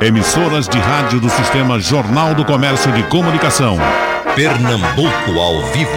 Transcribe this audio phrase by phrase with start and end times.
[0.00, 3.76] Emissoras de rádio do Sistema Jornal do Comércio de Comunicação.
[4.34, 5.90] Pernambuco ao vivo.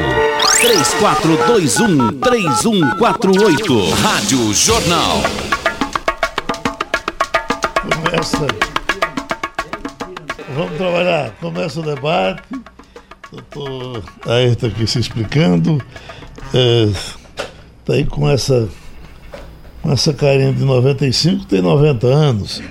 [2.20, 3.94] 3421-3148.
[4.02, 5.24] Rádio Jornal.
[7.82, 8.48] Começa.
[10.54, 11.32] Vamos trabalhar.
[11.40, 12.44] Começa o debate.
[13.32, 15.82] Doutor Ayrton aqui se explicando.
[16.54, 18.68] Está aí com essa,
[19.92, 22.62] essa carinha de 95, tem 90 anos.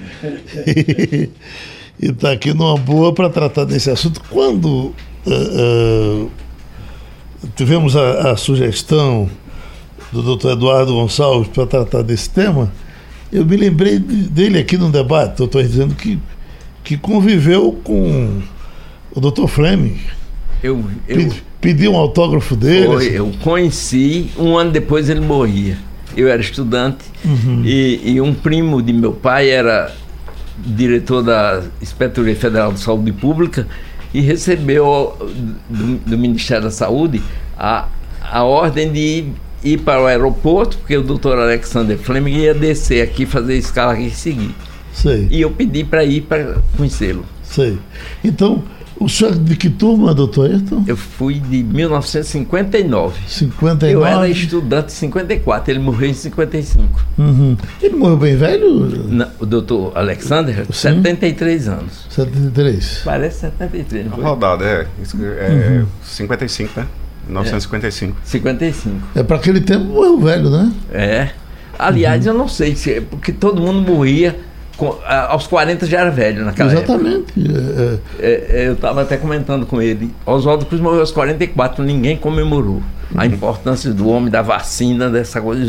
[2.00, 4.20] E está aqui numa boa para tratar desse assunto.
[4.28, 4.92] Quando
[5.26, 6.30] uh, uh,
[7.54, 9.30] tivemos a, a, sugestão
[10.12, 12.72] do doutor Eduardo Gonçalves para tratar desse tema,
[13.32, 16.18] eu me lembrei dele aqui no debate, eu estou dizendo que,
[16.82, 18.42] que conviveu com
[19.14, 19.98] o doutor Fleming.
[20.62, 22.86] Eu, eu pedi um autógrafo dele.
[22.86, 23.16] Foi, assim.
[23.16, 25.78] Eu conheci, um ano depois ele morria.
[26.16, 27.62] Eu era estudante uhum.
[27.64, 29.92] e, e um primo de meu pai era
[30.58, 33.66] diretor da Inspetoria Federal de Saúde Pública
[34.12, 35.16] e recebeu
[35.68, 37.20] do, do Ministério da Saúde
[37.58, 37.88] a,
[38.22, 39.24] a ordem de
[39.64, 44.06] ir para o aeroporto, porque o doutor Alexander Fleming ia descer aqui, fazer escala aqui
[44.06, 44.54] e seguir.
[44.92, 45.26] Sei.
[45.30, 47.24] E eu pedi para ir para conhecê-lo.
[47.42, 47.78] Sei.
[48.22, 48.62] Então,
[48.98, 50.84] o senhor de que turma, doutor Ayrton?
[50.86, 53.20] Eu fui de 1959.
[53.26, 53.94] 59?
[53.94, 57.04] Eu era estudante em 54, ele morreu em 55.
[57.18, 57.56] Uhum.
[57.82, 58.80] Ele morreu bem velho?
[59.08, 60.72] Não, o doutor Alexander, Sim.
[60.72, 62.06] 73 anos.
[62.10, 63.02] 73?
[63.04, 64.12] Parece 73.
[64.12, 64.86] A rodada, é.
[64.86, 65.86] é uhum.
[66.02, 66.86] 55, né?
[67.26, 68.16] 1955.
[68.16, 68.28] É.
[68.28, 68.96] 55.
[69.14, 70.72] É para aquele tempo morreu velho, né?
[70.92, 71.30] É.
[71.78, 72.32] Aliás, uhum.
[72.32, 74.38] eu não sei se é porque todo mundo morria
[75.28, 77.16] aos 40 já era velho naquela Exatamente.
[77.16, 77.40] época.
[77.40, 78.00] Exatamente.
[78.18, 78.62] É, é.
[78.62, 80.12] é, eu estava até comentando com ele.
[80.26, 82.82] Oswaldo Cruz morreu aos 44, ninguém comemorou
[83.14, 83.24] a uhum.
[83.26, 85.62] importância do homem, da vacina, dessa coisa.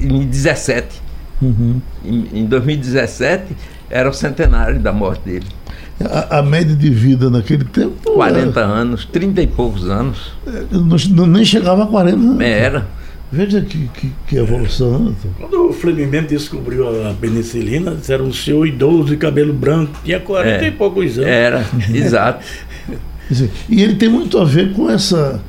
[0.00, 1.02] Em 17.
[1.40, 1.80] Uhum.
[2.04, 3.56] Em, em 2017
[3.90, 5.46] era o centenário da morte dele.
[6.00, 8.12] A, a, média de vida naquele tempo.
[8.12, 8.68] 40 era...
[8.68, 10.32] anos, 30 e poucos anos.
[10.46, 12.40] É, não, não, nem chegava a 40 anos.
[12.40, 12.86] Era.
[13.32, 14.98] Veja que, que, que evolução.
[14.98, 15.14] Né?
[15.40, 20.64] Quando o Fleming descobriu a penicilina, era um senhor idoso de cabelo branco, tinha 40
[20.64, 21.30] é, e poucos anos.
[21.30, 22.44] Era, exato.
[23.70, 25.40] e ele tem muito a ver com essa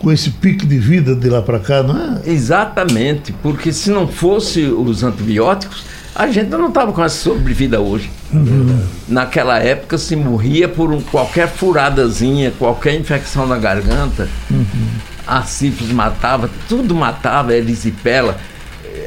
[0.00, 2.30] com esse pique de vida de lá para cá, não é?
[2.30, 5.84] Exatamente, porque se não fosse os antibióticos,
[6.14, 8.08] a gente não estava com essa sobrevida hoje.
[8.32, 8.80] Uhum.
[9.08, 14.28] Naquela época se morria por um, qualquer furadazinha, qualquer infecção na garganta.
[14.48, 18.38] Uhum a sífilis matava, tudo matava, erisipela,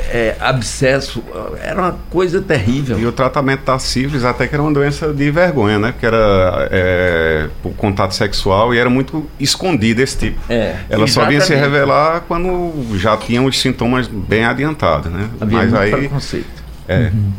[0.10, 1.24] é, abscesso,
[1.62, 3.00] era uma coisa terrível.
[3.00, 5.92] E o tratamento da sífilis até que era uma doença de vergonha, né?
[5.92, 10.40] Porque era é, o contato sexual e era muito escondido esse tipo.
[10.48, 11.12] É, Ela exatamente.
[11.12, 15.30] só vinha se revelar quando já tinham os sintomas bem adiantados, né?
[15.40, 15.92] Havia Mas aí.
[15.92, 16.62] Preconceito.
[16.88, 17.12] É.
[17.14, 17.32] Uhum.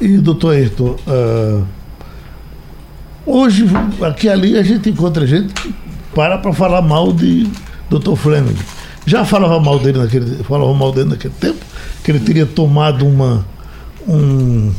[0.00, 1.64] E doutor Ayrton, uh,
[3.26, 3.64] hoje
[4.02, 5.83] aqui ali a gente encontra gente que
[6.14, 7.48] para para falar mal de
[7.90, 8.14] Dr.
[8.16, 8.56] Fleming.
[9.06, 11.58] Já falava mal dele naquele, falava mal dele naquele tempo,
[12.02, 13.44] que ele teria tomado uma,
[14.08, 14.72] um,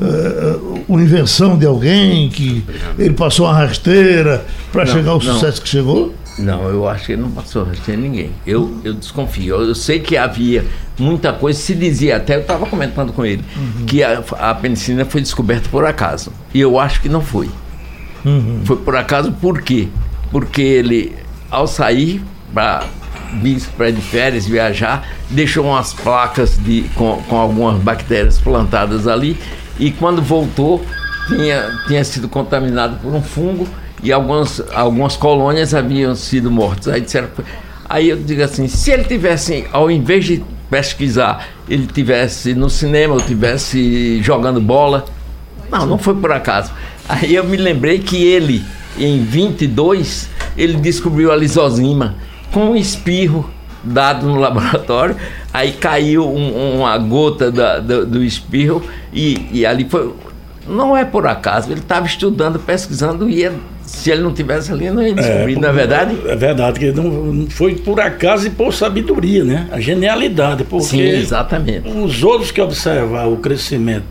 [0.00, 2.64] uh, uma invenção de alguém, que
[2.98, 5.62] ele passou uma rasteira para chegar ao sucesso não.
[5.62, 6.14] que chegou?
[6.38, 8.30] Não, eu acho que ele não passou rasteira ninguém.
[8.46, 9.56] Eu, eu desconfio.
[9.56, 10.64] Eu, eu, sei que havia
[10.98, 13.84] muita coisa, se dizia até, eu estava comentando com ele, uhum.
[13.84, 16.32] que a, a penicilina foi descoberta por acaso.
[16.54, 17.50] E eu acho que não foi.
[18.24, 18.62] Uhum.
[18.64, 19.88] Foi por acaso por quê?
[20.30, 21.16] Porque ele,
[21.50, 22.84] ao sair para
[23.76, 29.38] para de férias, viajar, deixou umas placas de, com, com algumas bactérias plantadas ali
[29.78, 30.84] e quando voltou
[31.28, 33.68] tinha, tinha sido contaminado por um fungo
[34.02, 36.88] e algumas, algumas colônias haviam sido mortas.
[36.88, 37.28] Aí disseram,
[37.88, 43.14] aí eu digo assim, se ele tivesse, ao invés de pesquisar, ele tivesse no cinema,
[43.14, 45.04] ou tivesse jogando bola,
[45.70, 46.72] não, não foi por acaso.
[47.08, 48.64] Aí eu me lembrei que ele
[48.98, 52.16] em 22, ele descobriu a lisozima
[52.52, 53.48] com um espirro
[53.82, 55.16] dado no laboratório,
[55.52, 60.12] aí caiu um, uma gota da, do, do, espirro e, e, ali foi.
[60.68, 64.88] Não é por acaso, ele estava estudando, pesquisando e ia, se ele não tivesse ali,
[64.90, 66.18] não ia descobrir, é, não é verdade?
[66.26, 69.68] É verdade, que não foi por acaso e por sabedoria, né?
[69.72, 71.88] A genialidade, porque Sim, exatamente.
[71.88, 74.04] os outros que observaram o crescimento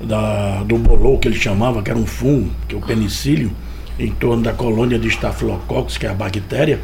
[0.00, 3.52] da, do bolor, que ele chamava, que era um fungo, que é o penicílio,
[3.98, 6.80] em torno da colônia de Staphylococcus, que é a bactéria,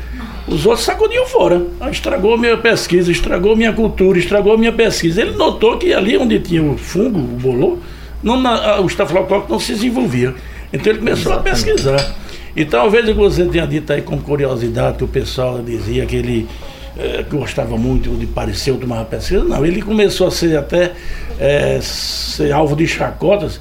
[0.47, 1.63] os outros sacudiam fora.
[1.81, 5.21] Ah, estragou minha pesquisa, estragou minha cultura, estragou minha pesquisa.
[5.21, 7.79] Ele notou que ali onde tinha o fungo, o bolor,
[8.23, 10.35] não, na, o Staphylococcus não se desenvolvia.
[10.73, 11.63] Então ele começou Exatamente.
[11.63, 12.15] a pesquisar.
[12.55, 16.49] E talvez você tenha dito aí com curiosidade que o pessoal dizia que ele
[16.97, 19.45] é, gostava muito de parecer, tomava pesquisa.
[19.45, 20.93] Não, ele começou a ser até
[21.39, 23.61] é, ser alvo de chacotas,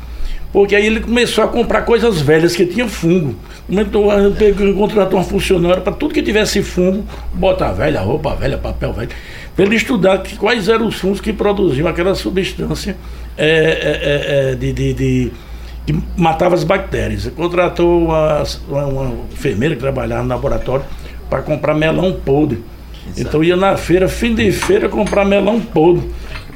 [0.51, 3.35] porque aí ele começou a comprar coisas velhas que tinham fungo.
[3.67, 8.91] Comentou, pegou, contratou uma funcionária para tudo que tivesse fungo, botar velha, roupa velha, papel
[8.91, 9.09] velho,
[9.55, 12.97] para ele estudar que, quais eram os fungos que produziam aquela substância
[13.37, 15.31] é, é, é, de, de, de,
[15.85, 17.27] que matava as bactérias.
[17.27, 20.85] Ele contratou uma, uma, enfermeira que trabalhava no laboratório
[21.29, 22.63] para comprar melão podre.
[23.17, 26.09] Então ia na feira, fim de feira, comprar melão podre,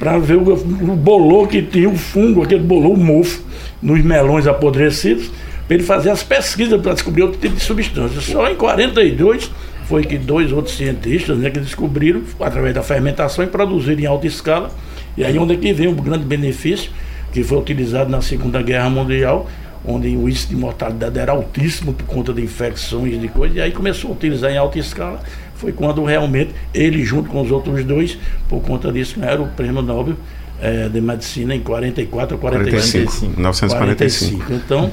[0.04, 3.42] para ver o, o bolô que tinha o fungo, aquele bolô, o mofo,
[3.80, 5.30] nos melões apodrecidos,
[5.66, 8.20] para ele fazer as pesquisas para descobrir outro tipo de substância.
[8.20, 9.50] Só em 42
[9.86, 14.26] foi que dois outros cientistas né, que descobriram, através da fermentação, e produziram em alta
[14.26, 14.70] escala.
[15.16, 16.90] E aí onde é que vem o grande benefício,
[17.32, 19.48] que foi utilizado na Segunda Guerra Mundial,
[19.84, 23.60] onde o índice de mortalidade era altíssimo por conta de infecções e de coisas, e
[23.60, 25.20] aí começou a utilizar em alta escala.
[25.54, 29.82] Foi quando realmente ele, junto com os outros dois, por conta disso, ganharam o prêmio
[29.82, 30.16] Nobel
[30.60, 33.04] é, de Medicina em 44 ou 45.
[33.04, 34.44] 45, 1945.
[34.44, 34.52] 45.
[34.52, 34.90] Então,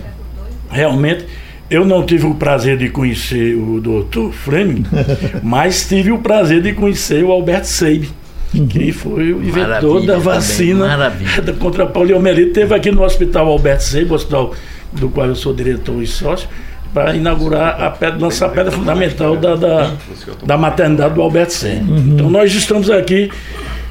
[0.69, 1.25] realmente,
[1.69, 4.31] eu não tive o prazer de conhecer o Dr.
[4.31, 4.83] Fleming,
[5.41, 8.09] mas tive o prazer de conhecer o Albert Seib
[8.69, 11.13] que foi o inventor Maravilha, da vacina
[11.57, 12.51] contra a poliomielite.
[12.51, 14.53] Teve aqui no Hospital Albert Seib, hospital
[14.93, 16.47] do qual eu sou diretor e sócio,
[16.93, 19.93] para inaugurar a pedra, lançar a pedra fundamental da, da,
[20.45, 21.89] da maternidade do Albert Seib.
[21.89, 21.97] Uhum.
[22.13, 23.31] Então nós estamos aqui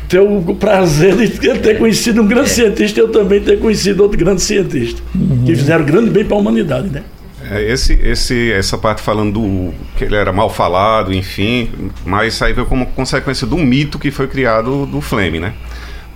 [0.08, 4.19] ter o prazer de ter conhecido um grande cientista e eu também ter conhecido outro
[4.19, 5.44] grande cientista, uhum.
[5.47, 7.02] que fizeram grande bem para a humanidade, né?
[7.49, 11.70] É, esse, esse, essa parte falando do que ele era mal falado, enfim,
[12.05, 15.55] mas isso aí veio como consequência do mito que foi criado do Flame, né?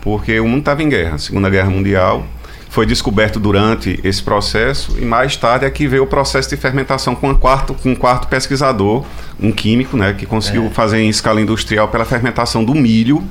[0.00, 2.26] Porque o mundo estava em guerra, Segunda Guerra Mundial,
[2.74, 7.14] foi descoberto durante esse processo e mais tarde é que veio o processo de fermentação
[7.14, 9.04] com um quarto, com um quarto pesquisador,
[9.40, 10.70] um químico, né, que conseguiu é.
[10.70, 13.22] fazer em escala industrial pela fermentação do milho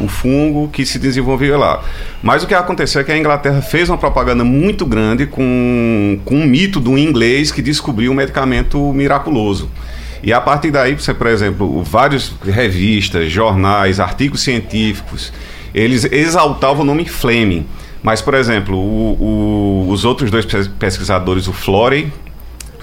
[0.00, 1.84] o fungo que se desenvolvia lá.
[2.20, 6.34] Mas o que aconteceu é que a Inglaterra fez uma propaganda muito grande com, com
[6.34, 9.70] um mito do inglês que descobriu um medicamento miraculoso.
[10.20, 15.32] E a partir daí, você, por exemplo, várias revistas, jornais, artigos científicos,
[15.72, 17.64] eles exaltavam o nome Fleming.
[18.02, 20.46] Mas, por exemplo, o, o, os outros dois
[20.78, 22.12] pesquisadores, o Florey,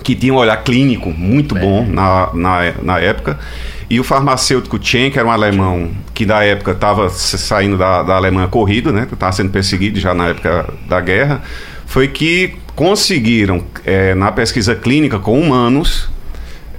[0.03, 3.39] que tinha um olhar clínico muito bom na, na, na época,
[3.89, 8.15] e o farmacêutico Chen, que era um alemão que da época estava saindo da, da
[8.15, 9.07] Alemanha corrido, né?
[9.11, 11.41] Estava sendo perseguido já na época da guerra,
[11.85, 16.09] foi que conseguiram, é, na pesquisa clínica com humanos,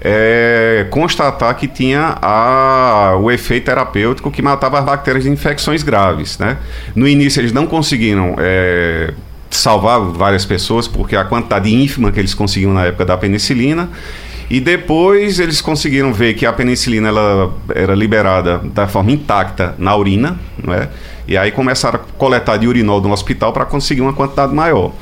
[0.09, 6.39] é, constatar que tinha a, o efeito terapêutico que matava as bactérias de infecções graves.
[6.39, 6.59] Né?
[6.95, 9.13] No início eles não conseguiram é,
[9.51, 13.91] salvar várias pessoas, porque a quantidade ínfima que eles conseguiam na época da penicilina,
[14.49, 19.97] e depois eles conseguiram ver que a penicilina ela era liberada da forma intacta na
[19.97, 20.89] urina, não é?
[21.27, 24.93] E aí começaram a coletar de urinol no hospital para conseguir uma quantidade maior.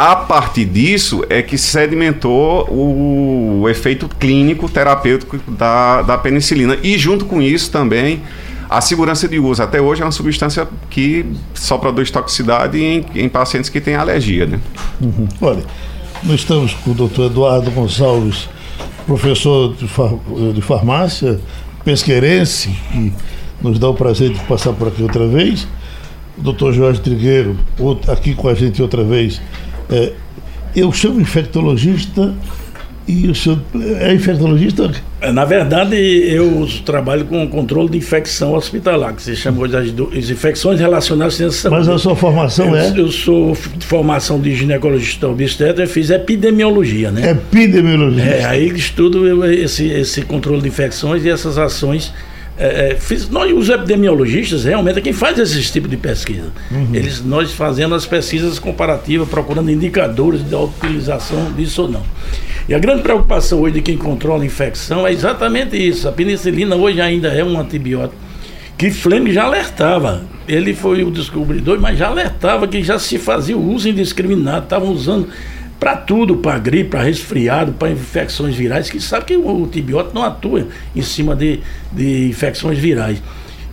[0.00, 6.78] A partir disso é que sedimentou o, o efeito clínico terapêutico da, da penicilina.
[6.84, 8.22] E junto com isso também
[8.70, 9.60] a segurança de uso.
[9.60, 14.46] Até hoje é uma substância que só produz toxicidade em, em pacientes que têm alergia.
[14.46, 14.60] Né?
[15.00, 15.26] Uhum.
[15.40, 15.64] Olha,
[16.22, 18.48] nós estamos com o doutor Eduardo Gonçalves
[19.04, 20.12] professor de, far,
[20.54, 21.40] de farmácia,
[21.84, 23.12] pesqueirense, que
[23.60, 25.66] nos dá o prazer de passar por aqui outra vez.
[26.36, 29.40] O doutor Jorge Trigueiro, outro, aqui com a gente outra vez.
[29.90, 30.12] É,
[30.76, 32.34] eu chamo infectologista
[33.08, 33.58] e o senhor
[34.00, 34.92] é infectologista?
[35.18, 40.30] É, na verdade, eu trabalho com controle de infecção hospitalar, que se chama hoje as,
[40.30, 42.92] infecções relacionadas à ciência Mas a sua formação eu, é?
[42.94, 47.30] Eu sou de formação de ginecologista obstetra e fiz epidemiologia, né?
[47.30, 48.24] Epidemiologia.
[48.24, 52.12] É, aí estudo esse, esse controle de infecções e essas ações
[52.58, 56.50] é, é, fiz, nós, os epidemiologistas, realmente é quem faz esse tipo de pesquisa.
[56.70, 56.88] Uhum.
[56.92, 62.02] Eles, nós fazemos as pesquisas comparativas, procurando indicadores da utilização disso ou não.
[62.68, 66.08] E a grande preocupação hoje de quem controla a infecção é exatamente isso.
[66.08, 68.28] A penicilina hoje ainda é um antibiótico
[68.76, 70.22] que Fleming já alertava.
[70.46, 74.90] Ele foi o descobridor, mas já alertava que já se fazia o uso indiscriminado, estavam
[74.90, 75.28] usando
[75.78, 80.24] para tudo, para gripe, para resfriado, para infecções virais, que sabe que o antibiótico não
[80.24, 81.60] atua em cima de,
[81.92, 83.22] de infecções virais.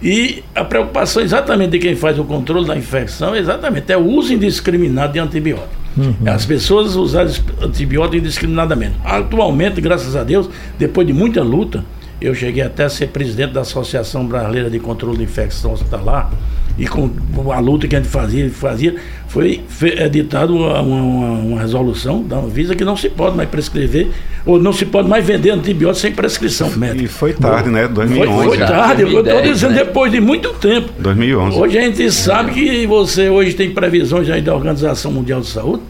[0.02, 4.06] E a preocupação exatamente de quem faz o controle da infecção é exatamente é o
[4.06, 5.86] uso indiscriminado de antibiótico.
[5.98, 6.14] Uhum.
[6.28, 8.96] As pessoas usarem antibiótico indiscriminadamente.
[9.04, 11.84] Atualmente, graças a Deus, depois de muita luta,
[12.22, 16.32] eu cheguei até a ser presidente da Associação Brasileira de Controle de Infecção Hospitalar,
[16.78, 17.10] e com
[17.52, 18.96] a luta que a gente fazia, fazia
[19.28, 24.08] foi editada uma, uma, uma, resolução da Anvisa que não se pode mais prescrever,
[24.46, 27.04] ou não se pode mais vender antibióticos sem prescrição médica.
[27.04, 27.88] E foi tarde, né?
[27.88, 28.34] 2011.
[28.34, 29.84] Foi, foi tarde, 2010, eu estou dizendo né?
[29.84, 30.90] depois de muito tempo.
[31.00, 31.58] 2011.
[31.58, 35.84] Hoje a gente sabe que você hoje tem previsões aí da Organização Mundial de Saúde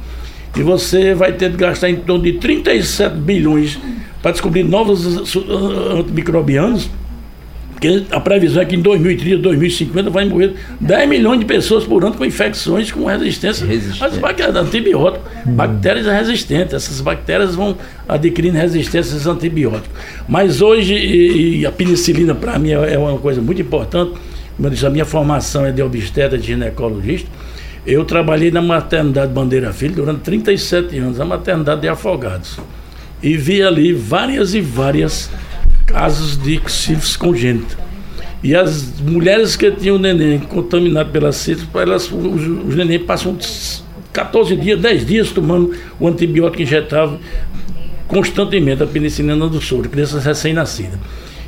[0.56, 3.78] e você vai ter que gastar em torno de 37 bilhões
[4.22, 5.36] para descobrir novos
[6.00, 6.90] antimicrobianos
[7.76, 12.06] porque a previsão é que em 2030, 2050 vai morrer 10 milhões de pessoas por
[12.06, 13.68] ano com infecções com resistência
[14.00, 16.74] às bactérias, antibióticos, bactérias resistentes.
[16.74, 17.78] Essas bactérias vão
[18.08, 19.90] adquirindo resistências a antibióticos.
[20.26, 24.14] Mas hoje, e, e a penicilina para mim é, é uma coisa muito importante.
[24.56, 27.30] Como eu disse, a minha formação é de obstetra, de ginecologista.
[27.86, 32.58] Eu trabalhei na maternidade Bandeira Filho durante 37 anos, a maternidade de afogados.
[33.22, 35.30] E vi ali várias e várias
[35.86, 37.78] casos de sífilis congênita.
[38.44, 43.38] E as mulheres que tinham neném contaminado pela sífilis, elas, os, os neném passam
[44.14, 47.20] 14 dias, 10 dias tomando o antibiótico injetável
[48.08, 51.00] constantemente, a penicilina do soro, crianças recém-nascidas.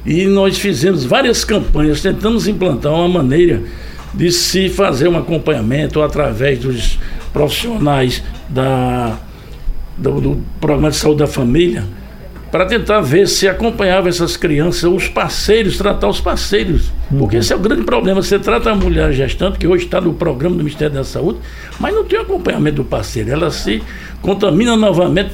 [0.06, 3.62] E nós fizemos várias campanhas, tentamos implantar uma maneira
[4.14, 6.98] de se fazer um acompanhamento através dos
[7.32, 9.18] profissionais da,
[9.98, 11.84] do, do programa de saúde da família,
[12.52, 16.92] para tentar ver se acompanhava essas crianças, os parceiros, tratar os parceiros.
[17.12, 17.20] Uhum.
[17.20, 18.22] Porque esse é o grande problema.
[18.22, 21.40] Você trata a mulher gestante, que hoje está no programa do Ministério da Saúde,
[21.80, 23.30] mas não tem acompanhamento do parceiro.
[23.30, 23.84] Ela se
[24.22, 25.32] contamina novamente,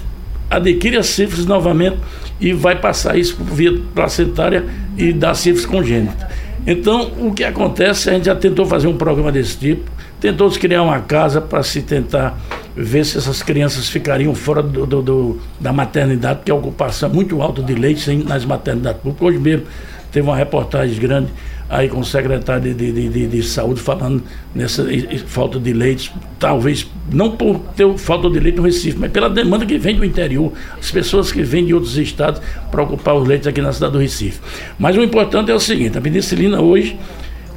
[0.50, 1.98] adquire a sífilis novamente
[2.40, 4.66] e vai passar isso por via placentária
[4.98, 6.30] e dá sífilis congênita.
[6.66, 9.92] Então, o que acontece, a gente já tentou fazer um programa desse tipo,
[10.24, 12.40] tentou criar uma casa para se tentar
[12.74, 17.14] ver se essas crianças ficariam fora do, do, do, da maternidade, porque a ocupação é
[17.14, 19.28] muito alta de leite nas maternidades públicas.
[19.28, 19.66] Hoje mesmo
[20.14, 21.28] teve uma reportagem grande
[21.70, 24.24] aí com o secretário de, de, de, de saúde falando
[24.56, 24.86] nessa
[25.26, 29.66] falta de leitos, talvez não por ter falta de leite no Recife, mas pela demanda
[29.66, 33.46] que vem do interior, as pessoas que vêm de outros estados para ocupar os leitos
[33.46, 34.40] aqui na cidade do Recife.
[34.80, 36.98] Mas o importante é o seguinte, a penicilina hoje,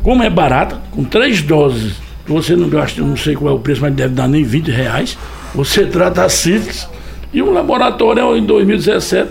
[0.03, 3.81] como é barata, com três doses você não gasta, não sei qual é o preço,
[3.81, 5.17] mas deve dar nem 20 reais.
[5.55, 6.89] Você trata a sífilis
[7.33, 9.31] e o laboratório em 2017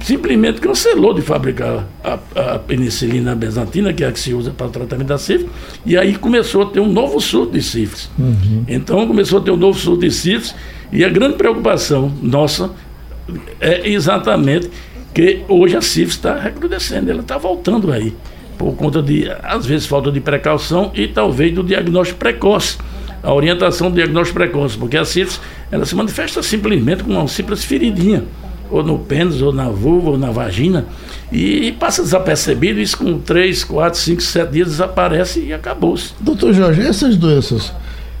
[0.00, 2.18] simplesmente cancelou de fabricar a,
[2.54, 5.50] a penicilina benzatina, que é a que se usa para o tratamento da sífilis,
[5.84, 8.08] e aí começou a ter um novo surto de sífilis.
[8.16, 8.64] Uhum.
[8.68, 10.54] Então começou a ter um novo surto de sífilis,
[10.92, 12.70] e a grande preocupação nossa
[13.60, 14.70] é exatamente
[15.12, 18.14] que hoje a sífilis está recrudescendo, ela está voltando aí
[18.56, 22.78] por conta de, às vezes, falta de precaução e talvez do diagnóstico precoce.
[23.22, 27.64] A orientação do diagnóstico precoce, porque a sífilis ela se manifesta simplesmente com uma simples
[27.64, 28.24] feridinha,
[28.70, 30.86] ou no pênis, ou na vulva, ou na vagina,
[31.32, 36.12] e passa desapercebido, isso com 3, 4, 5, 7 dias desaparece e acabou-se.
[36.20, 37.72] Doutor Jorge, essas doenças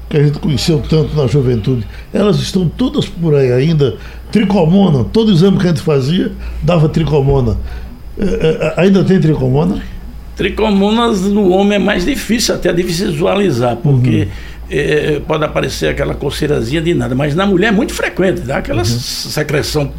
[0.08, 3.96] que a gente conheceu tanto na juventude, elas estão todas por aí ainda.
[4.30, 7.56] Tricomona, todo exame que a gente fazia dava tricomona.
[8.18, 9.82] É, é, ainda tem tricomona?
[10.36, 14.28] Tricomonas no homem é mais difícil até de visualizar, porque uhum.
[14.70, 18.80] É, pode aparecer aquela coceirazinha de nada, mas na mulher é muito frequente, dá aquela
[18.80, 18.84] uhum.
[18.84, 19.92] secreção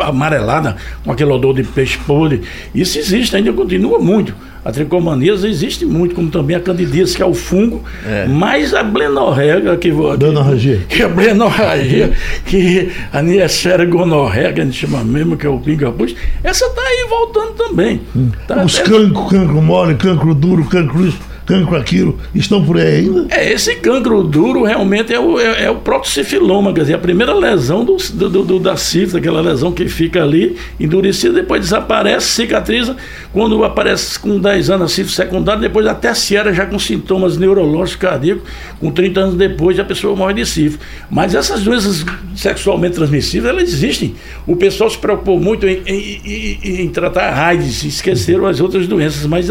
[0.00, 2.42] amarelada, com aquele odor de peixe podre.
[2.74, 4.34] Isso existe, ainda continua muito.
[4.64, 8.26] A tricomaníase existe muito, como também a candidíase, que é o fungo, é.
[8.26, 12.12] mas a blenorreia, que, que, que a blenorragia,
[12.44, 16.82] que a Niesfera gonorreia, que a gente chama mesmo, que é o pingapuz, essa está
[16.82, 18.00] aí voltando também.
[18.16, 18.30] Hum.
[18.48, 23.26] Tá, Os cancro, cancro mole, cancro duro, cancro isso cancro aquilo, estão por aí ainda?
[23.30, 27.32] É, esse cancro duro realmente é o, é, é o protocifiloma, quer dizer, a primeira
[27.32, 32.96] lesão do, do, do, da sífilis, aquela lesão que fica ali, endurecida, depois desaparece, cicatriza,
[33.32, 37.96] quando aparece com 10 anos a sífilis secundária, depois a terciária já com sintomas neurológicos
[37.96, 38.42] cardíacos,
[38.80, 40.80] com 30 anos depois a pessoa morre de sífilis.
[41.08, 44.16] Mas essas doenças sexualmente transmissíveis, elas existem.
[44.46, 48.88] O pessoal se preocupou muito em, em, em, em tratar a AIDS, esqueceram as outras
[48.88, 49.48] doenças, mas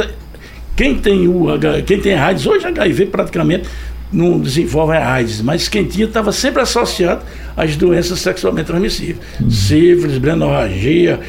[0.75, 1.47] quem tem o
[1.85, 3.67] quem tem AIDS, hoje HIV praticamente
[4.11, 7.21] não desenvolve a AIDS, mas quem tinha estava sempre associado
[7.55, 9.17] às doenças sexualmente transmissíveis.
[9.39, 9.49] Uhum.
[9.49, 11.19] Sífilis, blenorragia,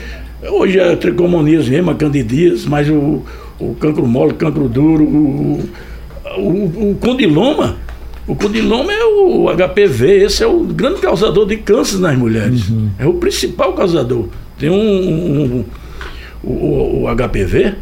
[0.43, 3.23] hoje é tricomoníase mesmo, a candidíase, mas o,
[3.59, 5.69] o cancro mole, cancro duro, o,
[6.37, 7.77] o, o condiloma,
[8.27, 12.69] o condiloma é o HPV, esse é o grande causador de câncer nas mulheres.
[12.69, 12.91] Uhum.
[12.99, 14.29] É o principal causador.
[14.59, 15.65] Tem um, um, um
[16.43, 17.75] o, o HPV,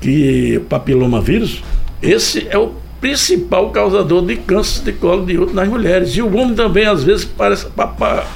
[0.00, 1.62] que papilomavírus,
[2.00, 6.16] esse é o principal causador de câncer de colo de útero nas mulheres.
[6.16, 7.66] E o homem também, às vezes, parece,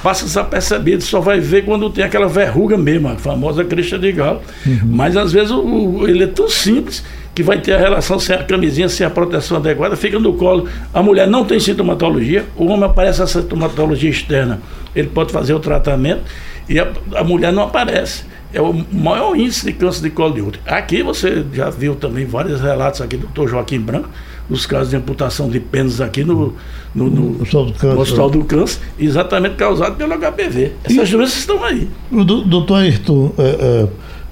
[0.01, 4.41] passa desapercebido, só vai ver quando tem aquela verruga mesmo, a famosa crista de galo.
[4.65, 4.79] Uhum.
[4.85, 7.03] Mas, às vezes, o, ele é tão simples
[7.35, 10.67] que vai ter a relação sem a camisinha, sem a proteção adequada, fica no colo.
[10.93, 14.61] A mulher não tem sintomatologia, o homem aparece a sintomatologia externa.
[14.95, 16.21] Ele pode fazer o tratamento
[16.69, 18.23] e a, a mulher não aparece.
[18.53, 20.63] É o maior índice de câncer de colo de útero.
[20.67, 23.49] Aqui você já viu também vários relatos aqui do Dr.
[23.49, 24.07] Joaquim Branco,
[24.47, 26.53] dos casos de amputação de pênis aqui no,
[26.93, 27.99] no, no, No Hospital do Câncer.
[27.99, 30.73] Hospital do Câncer, exatamente causado pelo HPV.
[30.83, 31.89] Essas doenças estão aí.
[32.11, 33.87] O doutor Ayrton, é, é,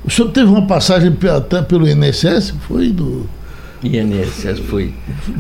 [0.06, 2.54] o senhor teve uma passagem até pelo INSS?
[2.68, 3.26] Foi do.
[3.84, 4.94] INSS fui.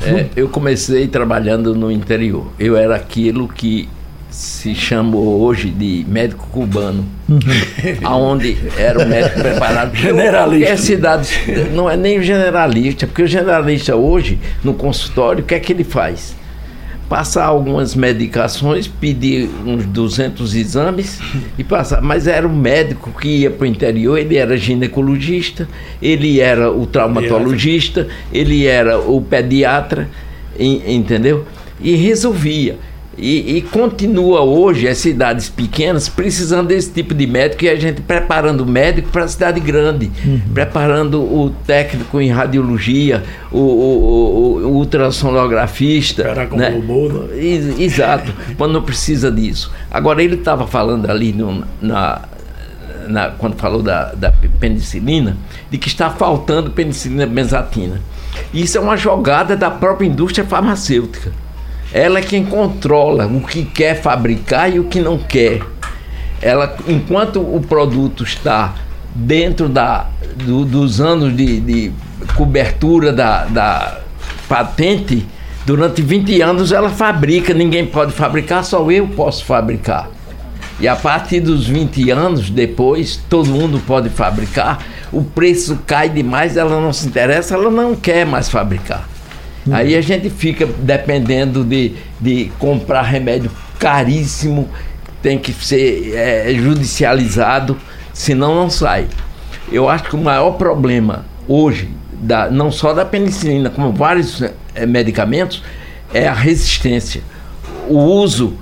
[0.03, 2.47] É, eu comecei trabalhando no interior.
[2.59, 3.87] Eu era aquilo que
[4.31, 7.05] se chamou hoje de médico cubano.
[8.03, 9.93] Aonde era um médico preparado.
[9.97, 10.69] Generalista.
[10.71, 11.29] É cidade,
[11.73, 15.73] não é nem o generalista, porque o generalista hoje, no consultório, o que é que
[15.73, 16.35] ele faz?
[17.09, 21.19] Passar algumas medicações, pedir uns 200 exames
[21.57, 22.01] e passar.
[22.01, 25.67] Mas era o médico que ia para o interior, ele era ginecologista,
[26.01, 30.07] ele era o traumatologista, ele era o pediatra,
[30.57, 31.45] en- entendeu?
[31.81, 32.77] E resolvia.
[33.23, 38.01] E, e continua hoje as cidades pequenas precisando desse tipo de médico e a gente
[38.01, 40.11] preparando o médico para a cidade grande,
[40.55, 43.61] preparando o técnico em radiologia, o, o,
[44.63, 46.23] o- o ultrassonografista.
[46.23, 46.69] Esperar com né?
[46.69, 47.37] robô, né?
[47.37, 49.71] Ex- Exato, quando não precisa disso.
[49.91, 52.21] Agora ele estava falando ali no- na,
[53.07, 55.37] na- quando falou da, da penicilina,
[55.69, 58.01] de que está faltando penicilina benzatina.
[58.53, 61.31] Isso é uma jogada da própria indústria farmacêutica.
[61.93, 65.61] Ela é quem controla o que quer fabricar e o que não quer.
[66.41, 68.73] Ela, enquanto o produto está
[69.13, 70.07] dentro da,
[70.45, 71.91] do- dos anos de, de
[72.35, 73.99] cobertura da, da
[74.47, 75.25] patente,
[75.65, 80.09] durante 20 anos ela fabrica, ninguém pode fabricar, só eu posso fabricar.
[80.79, 84.79] E a partir dos 20 anos depois, todo mundo pode fabricar,
[85.11, 89.07] o preço cai demais, ela não se interessa, ela não quer mais fabricar.
[89.69, 94.69] Aí a gente fica dependendo de, de comprar remédio caríssimo,
[95.21, 97.77] tem que ser é, judicializado,
[98.13, 99.07] senão não sai.
[99.71, 104.85] Eu acho que o maior problema hoje, da, não só da penicilina, como vários eh,
[104.85, 105.63] medicamentos,
[106.13, 107.21] é a resistência.
[107.87, 108.57] O uso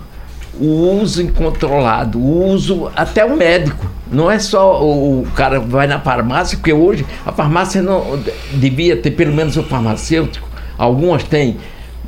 [0.60, 3.86] o uso incontrolado, o uso até o médico.
[4.12, 8.19] Não é só o, o cara vai na farmácia, porque hoje a farmácia não
[8.54, 10.49] devia ter pelo menos o farmacêutico,
[10.80, 11.58] algumas têm,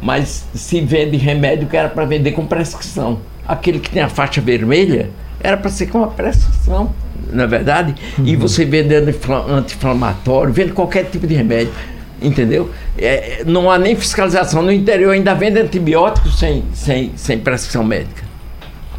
[0.02, 3.20] mas se vende remédio que era para vender com prescrição.
[3.48, 6.92] Aquele que tem a faixa vermelha era para ser com uma prescrição,
[7.32, 7.94] não é verdade?
[8.24, 11.74] E você vendendo infla- anti-inflamatório, vende qualquer tipo de remédio.
[12.22, 12.70] Entendeu?
[13.00, 14.62] É, não há nem fiscalização.
[14.62, 18.24] No interior ainda vende antibióticos sem, sem, sem prescrição médica.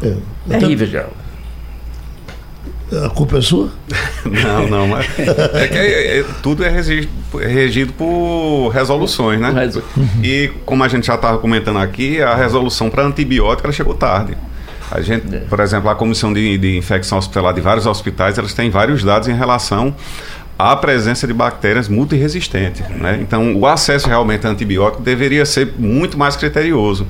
[0.01, 0.13] É,
[0.49, 1.22] É terrível, Geraldo.
[3.05, 3.69] A culpa é sua?
[4.25, 7.09] Não, não, mas é que é- é- tudo é regido,
[7.41, 9.51] é regido por resoluções, né?
[10.23, 14.37] E como a gente já estava comentando aqui, a resolução para antibiótico ela chegou tarde.
[14.89, 18.69] A gente, por exemplo, a comissão de, de infecção hospitalar de vários hospitais, elas têm
[18.69, 19.93] vários dados em relação
[20.57, 22.87] à presença de bactérias multiresistentes.
[22.89, 23.17] Né?
[23.21, 27.07] Então, o acesso realmente a antibiótico deveria ser muito mais criterioso.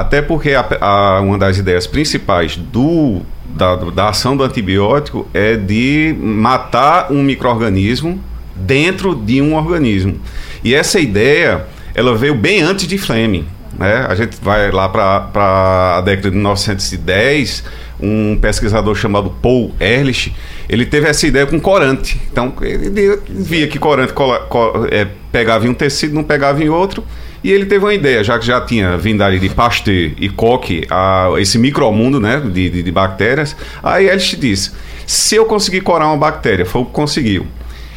[0.00, 5.56] Até porque a- a- uma das ideias principais do, da, da ação do antibiótico é
[5.56, 8.20] de matar um microorganismo
[8.54, 10.20] dentro de um organismo.
[10.62, 13.46] E essa ideia, ela veio bem antes de Fleming.
[13.78, 14.06] Né?
[14.08, 17.64] A gente vai lá para a década de 1910,
[18.00, 20.32] um pesquisador chamado Paul Ehrlich,
[20.68, 22.20] ele teve essa ideia com corante.
[22.30, 26.68] Então, ele via que corante cola- co- é, pegava em um tecido, não pegava em
[26.68, 27.02] outro,
[27.42, 30.86] e ele teve uma ideia, já que já tinha vindo ali de Pasteur e Koch,
[30.90, 34.72] a, esse micromundo né, de, de, de bactérias, aí Ehrlich disse,
[35.06, 37.46] se eu conseguir corar uma bactéria, foi o que conseguiu,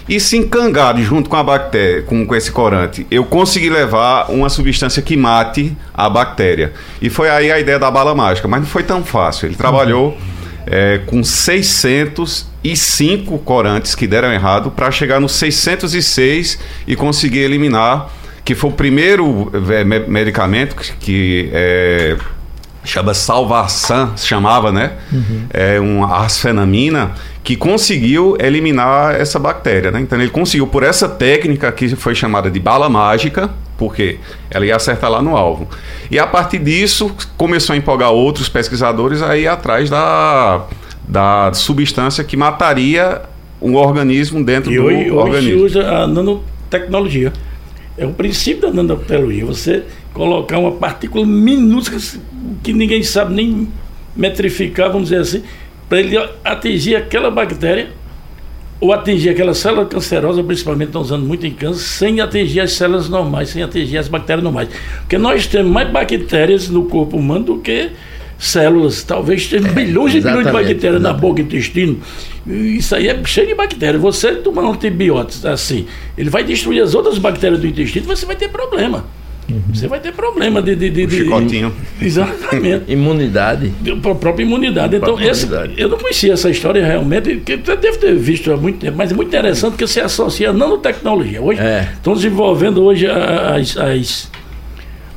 [0.07, 4.49] e se encangar junto com a bactéria, com, com esse corante, eu consegui levar uma
[4.49, 6.73] substância que mate a bactéria.
[7.01, 9.47] E foi aí a ideia da bala mágica, mas não foi tão fácil.
[9.47, 10.17] Ele trabalhou
[10.65, 18.09] é, com 605 corantes que deram errado para chegar no 606 e conseguir eliminar,
[18.43, 22.17] que foi o primeiro é, me- medicamento que, que é,
[22.83, 24.93] chama Salvarsan, se chamava, né?
[25.53, 27.11] É uma arsfenamina
[27.43, 29.99] que conseguiu eliminar essa bactéria, né?
[30.01, 34.17] Então ele conseguiu por essa técnica que foi chamada de bala mágica, porque
[34.49, 35.67] ela ia acertar lá no alvo.
[36.09, 40.63] E a partir disso começou a empolgar outros pesquisadores a ir atrás da,
[41.07, 43.21] da substância que mataria
[43.61, 45.63] um organismo dentro E do hoje, hoje se organismo.
[45.63, 47.31] usa a nanotecnologia.
[47.97, 49.45] É o princípio da nanotecnologia.
[49.45, 51.99] Você colocar uma partícula minúscula
[52.63, 53.67] que ninguém sabe nem
[54.15, 55.43] metrificar, vamos dizer assim,
[55.87, 57.89] para ele atingir aquela bactéria
[58.79, 63.07] ou atingir aquela célula cancerosa, principalmente estão usando muito em câncer, sem atingir as células
[63.07, 64.69] normais, sem atingir as bactérias normais.
[65.01, 67.91] Porque nós temos mais bactérias no corpo humano do que
[68.41, 69.03] células.
[69.03, 71.03] Talvez tenha é, bilhões e bilhões de bactérias exatamente.
[71.03, 71.99] na boca e intestino.
[72.45, 74.01] Isso aí é cheio de bactérias.
[74.01, 75.85] Você tomar um antibiótico assim,
[76.17, 79.05] ele vai destruir as outras bactérias do intestino, você vai ter problema.
[79.49, 79.61] Uhum.
[79.73, 80.75] Você vai ter problema de.
[80.75, 81.73] de, de, de chicotinho.
[82.01, 82.85] Exatamente.
[82.91, 83.71] imunidade.
[83.85, 84.95] A própria imunidade.
[84.95, 85.73] Então, própria esse, imunidade.
[85.77, 89.11] eu não conhecia essa história realmente, que eu devo ter visto há muito tempo, mas
[89.11, 91.41] é muito interessante que você associa a nanotecnologia.
[91.41, 91.89] Hoje é.
[91.93, 94.31] estão desenvolvendo hoje as, as,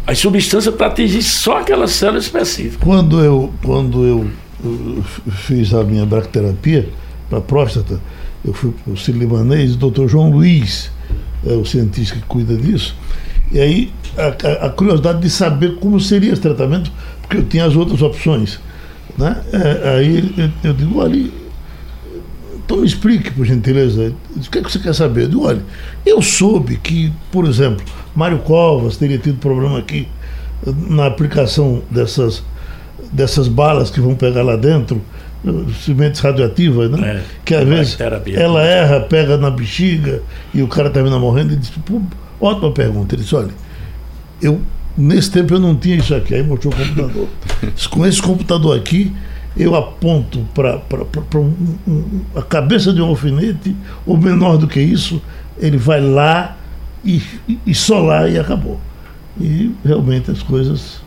[0.06, 2.84] as substâncias para atingir só aquela célula específica.
[2.84, 4.30] Quando eu, quando eu,
[5.30, 6.88] fiz a minha bracterapia
[7.28, 8.00] para próstata,
[8.44, 10.90] eu fui para o Sírio-Libanês, o doutor João Luiz,
[11.46, 12.96] é o cientista que cuida disso,
[13.52, 16.90] e aí a, a, curiosidade de saber como seria esse tratamento,
[17.20, 18.58] porque eu tinha as outras opções.
[19.16, 19.40] Né?
[19.52, 21.30] É, aí eu, eu, digo, olha,
[22.64, 25.24] então me explique, por gentileza, o que, é que você quer saber?
[25.24, 25.62] Eu digo, olha,
[26.06, 30.08] eu soube que, por exemplo, Mário Covas teria tido problema aqui
[30.88, 32.42] na aplicação dessas,
[33.12, 35.02] dessas balas que vão pegar lá dentro,
[35.84, 37.16] sementes radioativas, né?
[37.16, 37.98] É, que às vezes
[38.34, 40.22] ela erra, pega na bexiga
[40.54, 41.70] e o cara termina morrendo e diz,
[42.40, 43.14] ótima pergunta.
[43.14, 43.52] Ele disse, olha,
[44.40, 44.58] eu
[44.96, 47.28] nesse tempo eu não tinha isso aqui, aí mostrou o computador.
[47.90, 49.12] Com esse computador aqui,
[49.56, 50.80] eu aponto para
[51.38, 51.54] um,
[51.86, 55.22] um, a cabeça de um alfinete, ou menor do que isso,
[55.58, 56.56] ele vai lá
[57.04, 58.80] e, e, e só lá e acabou.
[59.40, 61.00] E realmente as coisas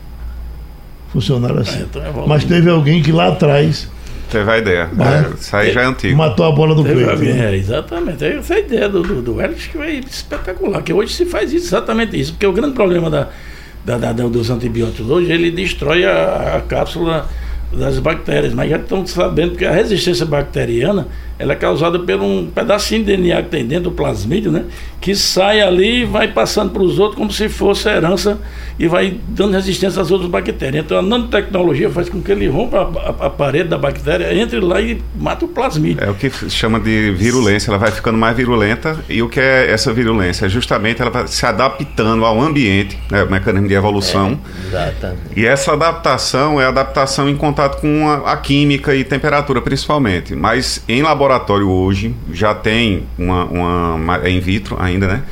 [1.12, 1.80] funcionaram assim.
[1.80, 3.88] É, então é Mas teve alguém que lá atrás.
[4.30, 4.90] Teve a ideia.
[4.98, 6.16] É, isso aí já é antigo.
[6.16, 7.16] Matou a bola do peito.
[7.16, 7.52] Né?
[7.52, 8.24] É, exatamente.
[8.24, 10.82] Essa é ideia do, do, do que foi espetacular.
[10.82, 12.32] Que hoje se faz exatamente isso.
[12.32, 13.28] Porque o grande problema da,
[13.84, 17.26] da, da dos antibióticos hoje, ele destrói a, a cápsula
[17.72, 21.06] das bactérias, mas já estão sabendo que a resistência bacteriana
[21.38, 24.64] ela é causada por um pedacinho de DNA que tem dentro do plasmídio, né?
[25.00, 28.38] Que sai ali e vai passando para os outros como se fosse herança
[28.76, 30.84] e vai dando resistência às outras bactérias.
[30.84, 34.58] Então a nanotecnologia faz com que ele rompa a, a, a parede da bactéria, entre
[34.58, 36.02] lá e mata o plasmídio.
[36.02, 39.70] É o que chama de virulência, ela vai ficando mais virulenta e o que é
[39.70, 40.46] essa virulência?
[40.46, 43.22] É justamente ela vai se adaptando ao ambiente, né?
[43.22, 44.40] o mecanismo de evolução.
[44.72, 50.34] É, e essa adaptação é adaptação em contato com a, a química e temperatura principalmente,
[50.34, 55.22] mas em laboratório laboratório hoje já tem uma, uma é in vitro ainda, né?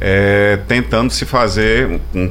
[0.00, 2.30] É, tentando se fazer um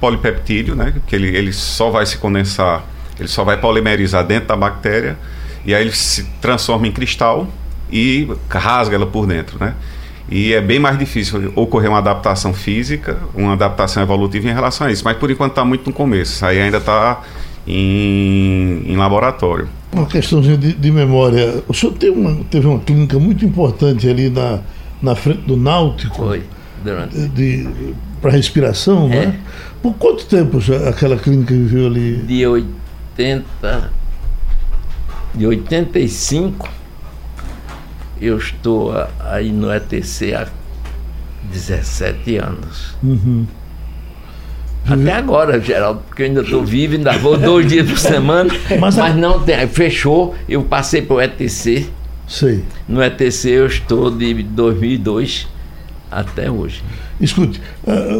[0.00, 0.94] polipeptídeo, né?
[1.06, 2.84] Que ele, ele só vai se condensar,
[3.18, 5.18] ele só vai polimerizar dentro da bactéria
[5.66, 7.48] e aí ele se transforma em cristal
[7.90, 9.74] e rasga ela por dentro, né?
[10.30, 14.90] E é bem mais difícil ocorrer uma adaptação física, uma adaptação evolutiva em relação a
[14.90, 15.04] isso.
[15.04, 16.46] Mas por enquanto está muito no começo.
[16.46, 17.22] Aí ainda está
[17.66, 19.68] em, em laboratório.
[19.92, 21.62] Uma questãozinha de, de, memória.
[21.68, 24.60] O senhor teve uma, teve uma clínica muito importante ali na,
[25.00, 26.16] na frente do Náutico.
[26.16, 26.42] Foi,
[26.82, 27.16] durante.
[28.20, 29.26] Para respiração, é.
[29.26, 29.40] né?
[29.82, 32.16] Por quanto tempo aquela clínica viveu ali?
[32.22, 33.90] De 80.
[35.34, 36.68] De 85,
[38.20, 40.48] eu estou aí no ETC há
[41.52, 42.96] 17 anos.
[43.02, 43.46] Uhum.
[44.86, 48.96] Até agora, Geraldo, porque eu ainda estou vivo, ainda vou dois dias por semana, mas,
[48.96, 50.34] mas não tem, fechou.
[50.48, 51.86] Eu passei para o ETC.
[52.26, 52.64] Sei.
[52.88, 55.48] No ETC eu estou de 2002
[56.10, 56.82] até hoje.
[57.20, 57.60] Escute,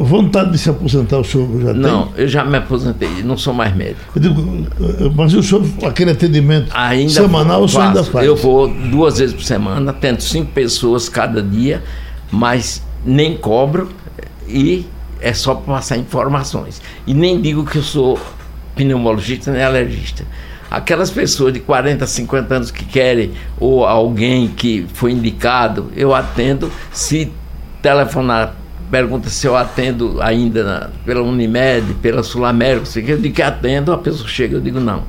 [0.01, 2.23] vontade de se aposentar o senhor já não, tem?
[2.23, 4.19] Eu já me aposentei, não sou mais médico.
[4.19, 4.67] Digo,
[5.15, 8.27] mas o senhor, aquele atendimento ainda semanal, o senhor ainda faz?
[8.27, 11.83] Eu vou duas vezes por semana, atendo cinco pessoas cada dia,
[12.31, 13.91] mas nem cobro
[14.49, 14.87] e
[15.25, 16.83] é só para passar informações.
[17.07, 18.21] E nem digo que eu sou
[18.77, 20.25] pneumologista nem alergista.
[20.71, 26.71] Aquelas pessoas de 40, 50 anos que querem, ou alguém que foi indicado, eu atendo.
[26.93, 27.33] Se
[27.81, 28.55] telefonar,
[28.91, 33.93] pergunta se eu atendo ainda na, pela Unimed, pela Sul América, eu digo que atendo,
[33.93, 35.05] a pessoa chega, eu digo não.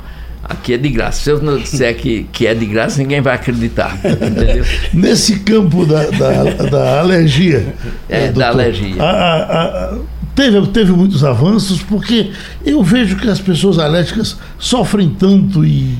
[0.47, 1.23] Aqui é de graça.
[1.23, 3.99] Se eu não disser que, que é de graça, ninguém vai acreditar.
[4.05, 4.63] Entendeu?
[4.93, 7.73] Nesse campo da, da, da alergia.
[8.07, 9.01] É, doutor, da alergia.
[9.01, 9.97] A, a, a,
[10.35, 12.31] teve, teve muitos avanços, porque
[12.63, 15.97] eu vejo que as pessoas alérgicas sofrem tanto e.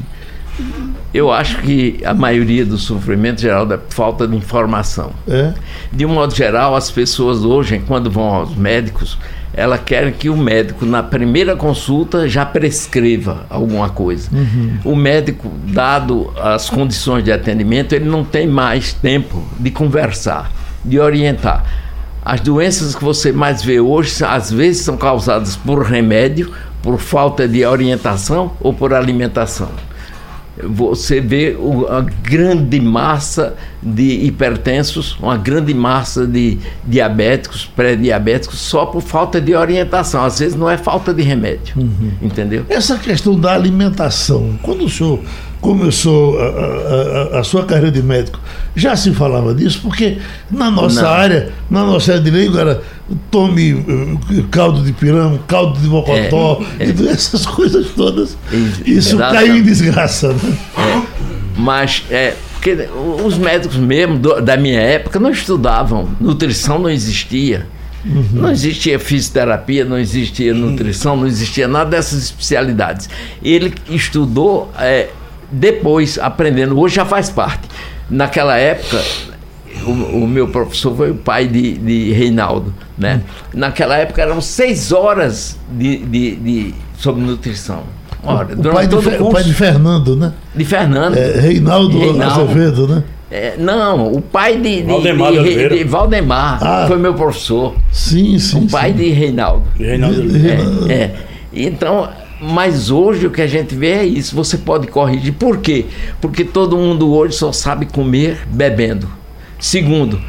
[1.11, 5.11] Eu acho que a maioria do sofrimento geral é falta de informação.
[5.27, 5.53] É?
[5.91, 9.17] De um modo geral, as pessoas hoje, quando vão aos médicos,
[9.57, 14.29] ela quer que o médico, na primeira consulta, já prescreva alguma coisa.
[14.33, 14.79] Uhum.
[14.83, 20.51] O médico, dado as condições de atendimento, ele não tem mais tempo de conversar,
[20.83, 21.63] de orientar.
[22.23, 27.47] As doenças que você mais vê hoje, às vezes, são causadas por remédio, por falta
[27.47, 29.69] de orientação ou por alimentação.
[30.63, 39.01] Você vê uma grande massa de hipertensos, uma grande massa de diabéticos, pré-diabéticos, só por
[39.01, 40.23] falta de orientação.
[40.23, 42.11] Às vezes não é falta de remédio, uhum.
[42.21, 42.65] entendeu?
[42.69, 45.19] Essa questão da alimentação, quando o senhor
[45.59, 48.39] começou a, a, a, sua carreira de médico,
[48.75, 49.81] já se falava disso?
[49.81, 51.09] Porque na nossa não.
[51.09, 52.81] área, na nossa área de leigo, era
[53.29, 57.11] tome uh, caldo de pirão, caldo de mocotó, é, é.
[57.11, 58.37] essas coisas todas.
[58.85, 60.33] Isso caiu em desgraça.
[60.33, 60.57] Né?
[60.77, 61.01] É.
[61.57, 62.89] Mas é, porque
[63.23, 67.67] os médicos mesmo do, da minha época não estudavam, nutrição não existia.
[68.03, 68.25] Uhum.
[68.33, 73.09] Não existia fisioterapia, não existia nutrição, não existia nada dessas especialidades.
[73.43, 75.09] Ele estudou é,
[75.51, 77.67] depois aprendendo, hoje já faz parte.
[78.09, 79.01] Naquela época,
[79.83, 83.21] o, o meu professor foi o pai de, de Reinaldo, né?
[83.53, 87.83] Naquela época eram seis horas de, de, de sobre nutrição.
[88.23, 90.33] Ora, o, pai de, curso, o, pai de, Fernando, né?
[90.55, 91.15] De Fernando.
[91.15, 93.03] É, Reinaldo, Reinaldo Azevedo, né?
[93.29, 97.75] É, não, o pai de, de Valdemar, de, de, de Valdemar ah, foi meu professor.
[97.91, 98.65] Sim, sim.
[98.65, 98.97] O pai sim.
[98.97, 99.63] de Reinaldo.
[99.77, 100.21] Reinaldo.
[100.89, 101.15] É, é.
[101.51, 102.07] Então,
[102.39, 104.35] mas hoje o que a gente vê é isso.
[104.35, 105.33] Você pode corrigir.
[105.33, 105.85] Por quê?
[106.21, 109.07] Porque todo mundo hoje só sabe comer bebendo.
[109.65, 110.21] Segundo,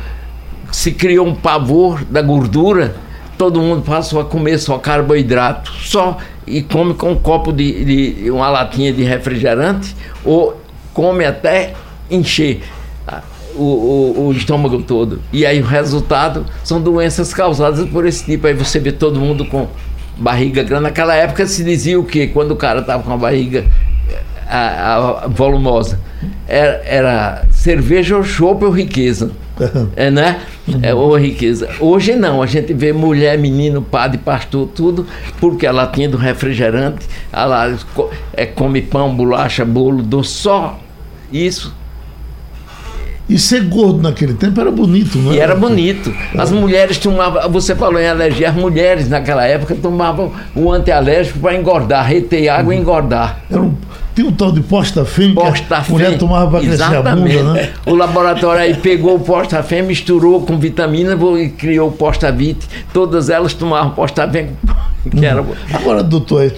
[0.72, 2.96] se criou um pavor da gordura,
[3.36, 8.30] todo mundo passou a comer só carboidrato, só e come com um copo de, de
[8.30, 9.94] uma latinha de refrigerante
[10.24, 10.58] ou
[10.94, 11.74] come até
[12.10, 12.62] encher
[13.54, 15.20] o, o, o, estômago todo.
[15.30, 18.46] E aí o resultado são doenças causadas por esse tipo.
[18.46, 19.68] Aí você vê todo mundo com
[20.16, 20.84] barriga grande.
[20.84, 22.26] Naquela época se dizia o quê?
[22.26, 23.66] Quando o cara estava com a barriga
[24.48, 25.98] a, a volumosa.
[26.48, 29.30] Era, era, cerveja ou chopp ou riqueza.
[29.96, 30.40] É, né?
[30.82, 31.70] É, ou riqueza.
[31.80, 35.06] Hoje não, a gente vê mulher, menino, padre, pastor, tudo,
[35.40, 37.74] porque ela tinha do refrigerante, ela
[38.34, 40.78] é, come pão, bolacha, bolo, doce, só
[41.32, 41.74] isso
[43.28, 45.36] e ser gordo naquele tempo era bonito, não é?
[45.36, 46.14] E era bonito.
[46.38, 51.54] As mulheres tomavam, você falou em alergia, as mulheres naquela época tomavam o antialérgico para
[51.56, 53.40] engordar, reter água e engordar.
[53.50, 53.74] Era um,
[54.16, 57.72] tinha um tal de postafém que a mulher tomava para crescer a bunda, né?
[57.84, 62.66] O laboratório aí pegou o postafém, misturou com vitamina e criou o postavit.
[62.94, 64.56] Todas elas tomavam postafém
[65.10, 65.44] que era...
[65.72, 66.50] Agora, doutor,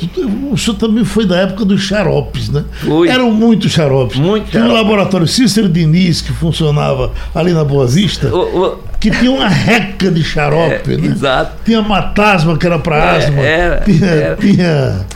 [0.52, 2.64] o senhor também foi da época dos xaropes, né?
[2.80, 3.08] Foi.
[3.08, 4.18] Eram muitos xaropes.
[4.18, 8.78] Muito Tinha o laboratório Cícero Diniz, que funcionava ali na Boa Vista, o, o...
[9.00, 11.06] que tinha uma reca de xarope, é, né?
[11.06, 11.52] Exato.
[11.64, 13.40] Tinha matasma, que era para é, asma.
[13.40, 14.36] Era, tinha, era.
[14.36, 15.06] tinha...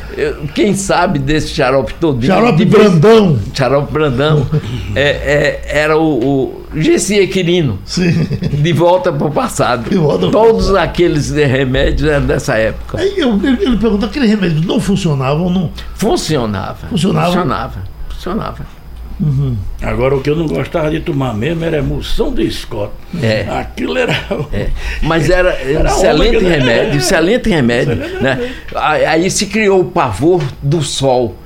[0.55, 2.25] Quem sabe desse xarope todo?
[2.25, 3.39] Xarope Brandão.
[3.53, 4.47] Xarope Brandão.
[4.95, 7.79] é, é, era o, o Gessi Equirino.
[7.85, 8.13] Sim.
[8.13, 9.91] De volta para o passado.
[9.99, 10.77] Volta Todos passado.
[10.77, 13.01] aqueles remédios eram dessa época.
[13.01, 15.51] Aí eu, ele, ele perguntou, aqueles remédios não funcionavam?
[15.51, 15.71] Não?
[15.95, 16.87] Funcionava.
[16.89, 17.27] Funcionava?
[17.33, 17.83] Funcionava.
[18.11, 18.82] Funcionava.
[19.23, 19.57] Uhum.
[19.81, 22.93] Agora, o que eu não gostava de tomar mesmo era emulsão de Scott.
[23.23, 23.47] É.
[23.49, 24.13] Aquilo era.
[24.53, 24.67] É.
[25.01, 27.95] Mas era, era excelente remédio, excelente remédio.
[27.95, 28.51] Né?
[28.75, 31.37] Aí se criou o pavor do sol.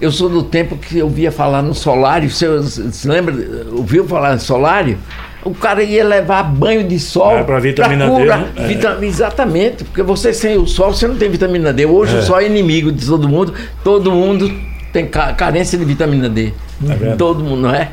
[0.00, 2.30] Eu sou do tempo que eu via falar no solário.
[2.30, 3.34] Você, você lembra?
[3.72, 4.96] Ouviu falar no solário?
[5.44, 7.36] O cara ia levar banho de sol.
[7.36, 8.60] É, para vitamina pra cura, D.
[8.60, 8.68] Né?
[8.68, 9.06] Vitam, é.
[9.06, 11.84] Exatamente, porque você sem o sol, você não tem vitamina D.
[11.84, 12.18] Hoje é.
[12.20, 13.54] o sol é inimigo de todo mundo.
[13.82, 14.48] Todo mundo
[14.92, 16.52] tem carência de vitamina D.
[16.88, 17.90] É todo mundo, não é?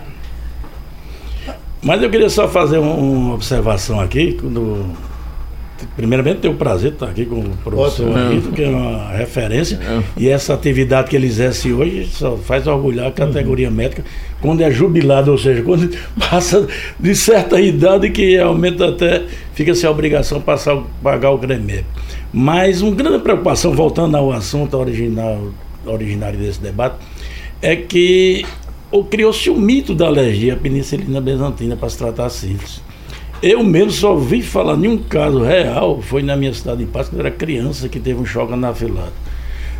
[1.81, 4.33] Mas eu queria só fazer uma observação aqui.
[4.33, 4.95] Quando
[5.95, 9.77] Primeiramente, tenho o prazer de estar aqui com o professor Rito, que é uma referência.
[9.77, 10.03] Não.
[10.17, 13.75] E essa atividade que ele exerce hoje só faz orgulhar a categoria uhum.
[13.75, 14.03] médica
[14.41, 16.67] quando é jubilado, ou seja, quando passa
[16.99, 21.85] de certa idade que realmente até fica sem a obrigação de passar, pagar o Grêmio.
[22.31, 25.49] Mas uma grande preocupação, voltando ao assunto original,
[25.85, 26.95] originário desse debate,
[27.61, 28.45] é que
[29.09, 32.81] criou-se o mito da alergia à penicilina benzatina para se tratar a sífilis.
[33.43, 37.13] Eu mesmo só ouvi falar em um caso real, foi na minha cidade de quando
[37.13, 39.25] eu era criança, que teve um choque anafilático.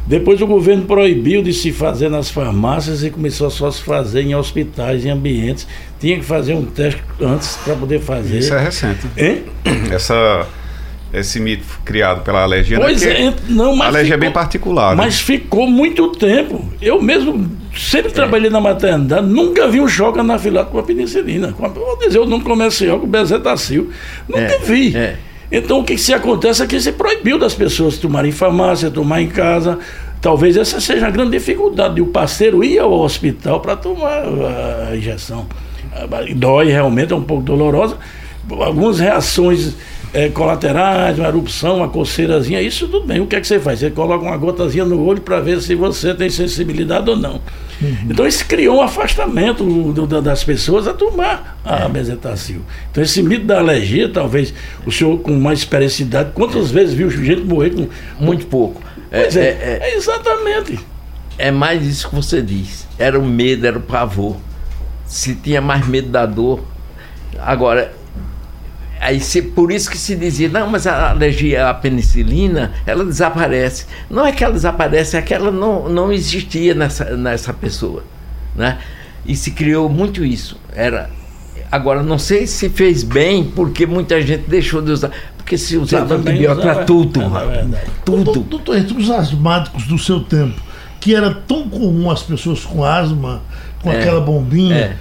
[0.06, 4.22] Depois o governo proibiu de se fazer nas farmácias e começou a só se fazer
[4.22, 5.66] em hospitais, em ambientes.
[6.00, 8.38] Tinha que fazer um teste antes para poder fazer.
[8.38, 9.08] Isso é recente.
[9.18, 9.46] Hein?
[9.92, 10.48] Essa
[11.20, 12.80] esse mito criado pela alergia.
[12.80, 13.28] Pois né?
[13.28, 14.96] é, não, mas a alergia ficou, é bem particular.
[14.96, 15.04] Né?
[15.04, 16.64] Mas ficou muito tempo.
[16.82, 18.14] Eu mesmo sempre é.
[18.14, 21.56] trabalhei na maternidade, nunca vi um choque anafilático com a penicilina.
[21.58, 23.90] Vou dizer o nome comercial com o Bezetacil.
[24.28, 24.96] Nunca é, vi.
[24.96, 25.16] É.
[25.52, 29.22] Então o que se acontece é que se proibiu das pessoas tomarem em farmácia, tomar
[29.22, 29.80] em casa.
[30.22, 32.02] Talvez essa seja a grande dificuldade.
[32.02, 34.24] O parceiro ir ao hospital para tomar
[34.90, 35.46] a injeção.
[36.36, 37.98] Dói realmente, é um pouco dolorosa.
[38.50, 39.76] Algumas reações
[40.16, 43.20] é, colaterais, uma erupção, uma coceirazinha, isso tudo bem.
[43.20, 43.80] O que é que você faz?
[43.80, 47.42] Você coloca uma gotazinha no olho para ver se você tem sensibilidade ou não.
[47.82, 47.98] Uhum.
[48.10, 51.90] Então isso criou um afastamento do, do, das pessoas a tomar a é.
[51.90, 52.62] bezetacil.
[52.90, 54.54] Então esse mito da alergia, talvez
[54.86, 57.90] o senhor com mais experiência de idade, quantas vezes viu gente morrer com...
[58.18, 58.82] Muito pouco.
[59.12, 60.80] É, é, é, é, exatamente.
[61.38, 62.88] É mais isso que você diz.
[62.98, 64.38] Era o medo, era o pavor.
[65.06, 66.64] Se tinha mais medo da dor.
[67.38, 67.94] Agora,
[69.06, 73.86] Aí se, por isso que se dizia, não, mas a alergia à penicilina, ela desaparece.
[74.10, 78.04] Não é que ela desaparece, é que ela não, não existia nessa, nessa pessoa.
[78.56, 78.80] Né?
[79.24, 80.60] E se criou muito isso.
[80.74, 81.12] Era,
[81.72, 85.12] agora, não sei se fez bem, porque muita gente deixou de usar.
[85.38, 87.22] Porque se usava antibiótico para tudo.
[87.22, 88.40] É, é tudo.
[88.42, 90.60] Doutor, os asmáticos do seu tempo,
[91.00, 93.44] que era tão comum as pessoas com asma
[93.86, 94.76] com é, aquela bombinha.
[94.76, 94.98] É.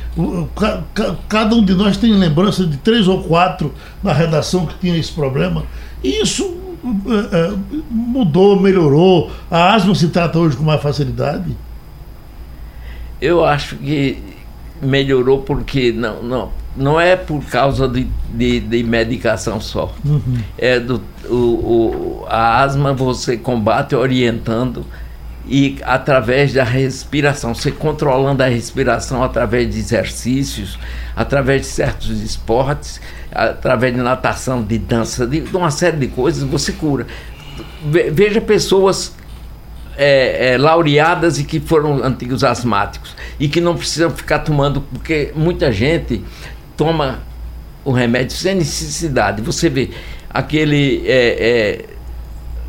[1.27, 5.11] Cada um de nós tem lembrança de três ou quatro na redação que tinha esse
[5.11, 5.65] problema.
[6.03, 7.53] E isso é, é,
[7.91, 9.31] mudou, melhorou.
[9.51, 11.57] A asma se trata hoje com mais facilidade?
[13.23, 14.23] Eu acho que
[14.83, 19.95] melhorou porque não, não, não é por causa de, de, de medicação só.
[20.05, 20.37] Uhum.
[20.59, 24.85] É do, o, o, a asma você combate orientando
[25.47, 30.79] e através da respiração, você controlando a respiração através de exercícios,
[31.15, 36.73] através de certos esportes, através de natação, de dança, de, uma série de coisas, você
[36.73, 37.07] cura.
[37.85, 39.15] Veja pessoas
[39.99, 45.31] é, é, laureadas e que foram antigos asmáticos e que não precisam ficar tomando, porque
[45.37, 46.25] muita gente
[46.75, 47.21] toma
[47.85, 49.43] o remédio sem necessidade.
[49.43, 49.91] Você vê
[50.31, 51.85] aquele é, é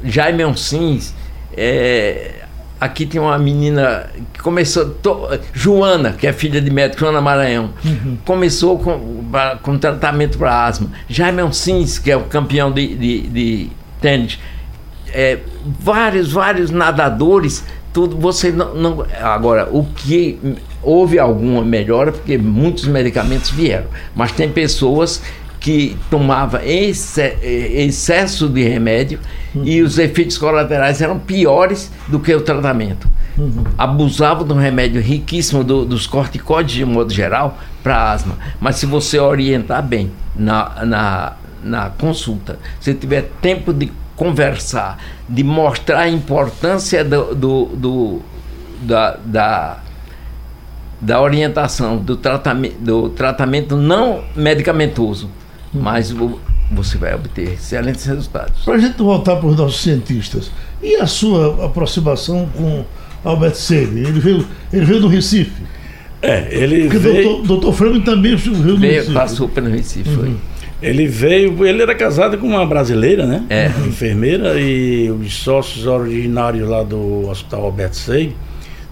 [0.04, 1.14] Jaime Oncins,
[1.56, 2.45] é,
[2.86, 7.72] aqui tem uma menina que começou, to, Joana, que é filha de médico, Joana Maranhão,
[7.84, 8.18] uhum.
[8.26, 9.24] começou com,
[9.62, 10.90] com tratamento para asma.
[11.10, 13.70] Jaime Oncins, que é o campeão de, de, de
[14.00, 14.40] tênis,
[15.12, 15.40] é,
[15.80, 20.40] vários, vários nadadores, tudo, você não, não, Agora, o que
[20.84, 25.22] houve alguma melhora, porque muitos medicamentos vieram, mas tem pessoas
[25.66, 29.20] que tomava excesso de remédio
[29.56, 29.64] uhum.
[29.66, 33.10] e os efeitos colaterais eram piores do que o tratamento.
[33.36, 33.64] Uhum.
[33.76, 38.38] Abusavam do remédio riquíssimo do, dos corticóides de modo geral para asma.
[38.62, 45.44] Mas se você orientar bem na, na, na consulta, se tiver tempo de conversar, de
[45.44, 48.22] mostrar a importância do, do, do
[48.84, 49.78] da, da
[51.02, 55.30] da orientação do tratamento, do tratamento não medicamentoso
[55.76, 56.14] mas
[56.72, 58.64] você vai obter excelentes resultados.
[58.64, 62.84] Para a gente voltar para os nossos cientistas, e a sua aproximação com
[63.24, 64.00] Albert Sebi?
[64.00, 65.64] Ele veio, ele veio do Recife.
[66.22, 67.24] É, ele Porque veio...
[67.24, 69.14] doutor, doutor Franco também veio do veio, Recife.
[69.14, 70.16] Passou pelo Recife, uhum.
[70.16, 70.36] foi.
[70.82, 73.44] Ele veio, ele era casado com uma brasileira, né?
[73.50, 73.72] É.
[73.78, 78.34] Uma enfermeira, e os sócios originários lá do Hospital Albert Seib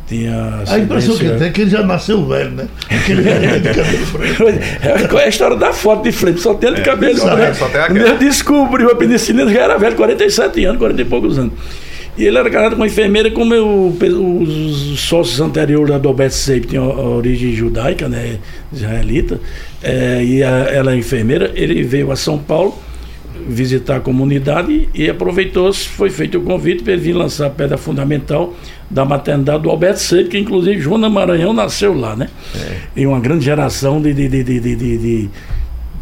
[0.07, 2.67] tinha a impressão que tem é que ele já nasceu velho, né?
[2.89, 5.17] Aquele velho de cabelo branco.
[5.17, 7.13] É a história da foto de frente, só tem de é, cabelo.
[7.13, 7.53] Né?
[7.53, 11.53] Só tem Ele descobriu a penicilina, já era velho, 47 anos, 40 e poucos anos.
[12.15, 13.95] E ele era casado com uma enfermeira, como eu,
[14.41, 18.37] os sócios anteriores da Dobet Seip tinham origem judaica, né,
[18.71, 19.39] israelita,
[19.81, 22.77] é, e a, ela é enfermeira, ele veio a São Paulo
[23.47, 27.77] visitar a comunidade e aproveitou, foi feito o convite para ele vir lançar a pedra
[27.77, 28.53] fundamental
[28.89, 32.29] da maternidade do Alberto Seide, que inclusive Joana Maranhão nasceu lá, né?
[32.55, 33.01] É.
[33.01, 35.29] E uma grande geração de, de, de, de, de,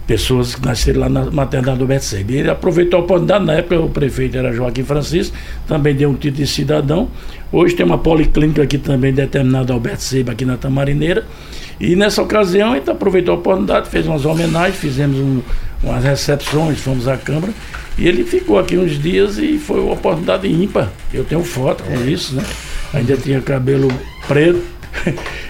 [0.06, 2.36] pessoas que nasceram lá na maternidade do Alberto Seide.
[2.36, 5.36] Ele aproveitou a oportunidade, na época o prefeito era Joaquim Francisco,
[5.68, 7.08] também deu um título de cidadão.
[7.52, 11.26] Hoje tem uma policlínica aqui também determinada ao Alberto Seide, aqui na Tamarineira.
[11.80, 15.42] E nessa ocasião gente aproveitou a oportunidade, fez umas homenagens, fizemos um,
[15.84, 17.54] umas recepções, fomos à Câmara.
[17.98, 20.90] E ele ficou aqui uns dias e foi uma oportunidade ímpar.
[21.14, 22.44] Eu tenho foto com isso, né?
[22.94, 23.90] Ainda tinha cabelo
[24.28, 24.62] preto.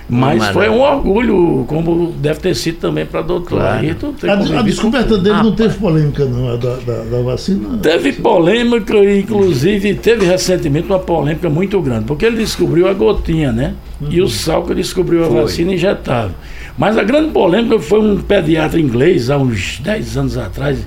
[0.09, 3.79] Mas foi um orgulho, como deve ter sido também para a doutora.
[3.79, 4.55] Claro.
[4.55, 7.77] A, a descoberta dele ah, não teve polêmica, não, a da, da, da, vacina?
[7.81, 13.73] Teve polêmica, inclusive teve recentemente uma polêmica muito grande, porque ele descobriu a gotinha, né?
[14.01, 14.07] Uhum.
[14.11, 15.41] E o sal que descobriu a foi.
[15.41, 16.35] vacina injetável.
[16.81, 20.79] Mas a grande polêmica foi um pediatra inglês, há uns 10 anos atrás,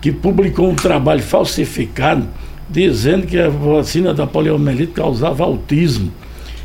[0.00, 2.26] que publicou um trabalho falsificado
[2.70, 6.10] dizendo que a vacina da poliomielite causava autismo.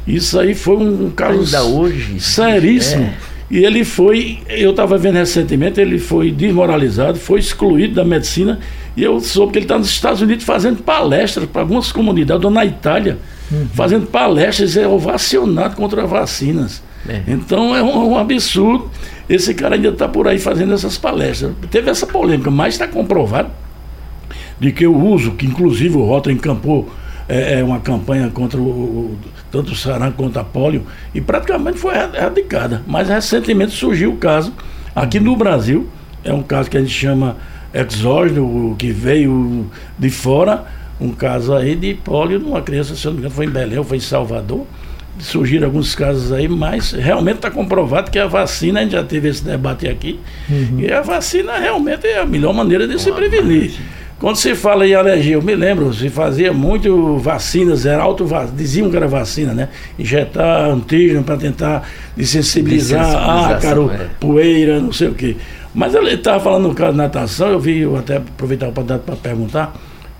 [0.08, 3.04] Isso aí foi um caso Ainda hoje, seríssimo.
[3.04, 3.14] É.
[3.50, 8.58] E ele foi, eu estava vendo recentemente, ele foi desmoralizado, foi excluído da medicina.
[8.96, 12.50] E eu soube que ele está nos Estados Unidos fazendo palestras para algumas comunidades, ou
[12.50, 13.18] na Itália,
[13.52, 13.68] uhum.
[13.74, 16.82] fazendo palestras é ovacionado contra vacinas.
[17.08, 17.22] É.
[17.28, 18.90] Então é um, um, absurdo.
[19.28, 21.54] Esse cara ainda está por aí fazendo essas palestras.
[21.70, 23.50] Teve essa polêmica, mas está comprovado
[24.60, 26.90] de que o uso, que inclusive o Rota encampou
[27.28, 29.18] é, é uma campanha contra o, o,
[29.52, 30.84] tanto o sarampo quanto a polio,
[31.14, 32.84] e praticamente foi erradicada.
[32.86, 34.54] Mas recentemente surgiu o caso
[34.96, 35.88] aqui no Brasil,
[36.24, 37.38] é um caso que a gente chama
[37.74, 39.66] exógeno, que veio
[39.98, 40.66] de fora,
[41.00, 43.98] um caso aí de polio numa criança, se não me engano, foi em Belém, foi
[43.98, 44.66] em Salvador.
[45.22, 49.30] Surgiram alguns casos aí, mas realmente está comprovado que a vacina, a gente já teve
[49.30, 50.20] esse debate aqui,
[50.50, 50.80] uhum.
[50.80, 53.72] e a vacina realmente é a melhor maneira de se prevenir.
[54.22, 58.88] Quando se fala em alergia, eu me lembro, se fazia muito vacinas, era auto diziam
[58.90, 59.70] que era vacina, né?
[59.98, 64.08] Injetar antígeno para tentar desensibilizar, ah, caro, é.
[64.20, 65.36] poeira, não sei o quê.
[65.74, 69.74] Mas ele estava falando no caso de natação, eu vi, eu até aproveitar para perguntar,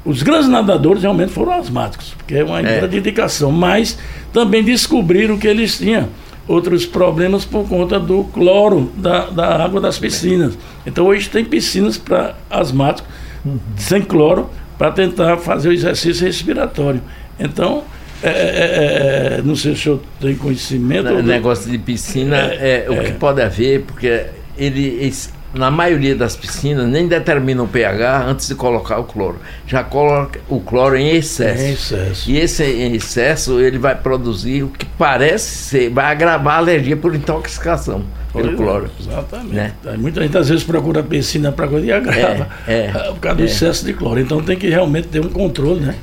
[0.04, 2.84] os grandes nadadores realmente foram asmáticos, porque é uma é.
[2.92, 3.98] indicação, mas
[4.34, 6.10] também descobriram que eles tinham
[6.48, 10.58] outros problemas por conta do cloro da, da água das piscinas.
[10.86, 13.12] Então hoje tem piscinas para asmáticos
[13.46, 13.60] uhum.
[13.78, 17.02] sem cloro para tentar fazer o exercício respiratório.
[17.40, 17.84] Então,
[18.24, 21.10] é, é, é, é não sei se o senhor tem conhecimento.
[21.10, 24.26] O negócio de piscina é, o que pode haver, porque
[24.58, 25.14] ele,
[25.54, 29.40] na maioria das piscinas nem determina o pH antes de colocar o cloro.
[29.68, 31.62] Já coloca o cloro em excesso.
[31.62, 32.32] Em excesso.
[32.32, 36.96] E esse em excesso ele vai produzir o que parece ser, vai agravar a alergia
[36.96, 38.90] por intoxicação pelo cloro.
[39.00, 39.54] Exatamente.
[39.54, 39.74] Né?
[39.98, 43.44] Muita gente às vezes procura piscina para coisa e agrava é, é, por causa do
[43.44, 43.46] é.
[43.46, 44.20] excesso de cloro.
[44.20, 45.96] Então tem que realmente ter um controle, né?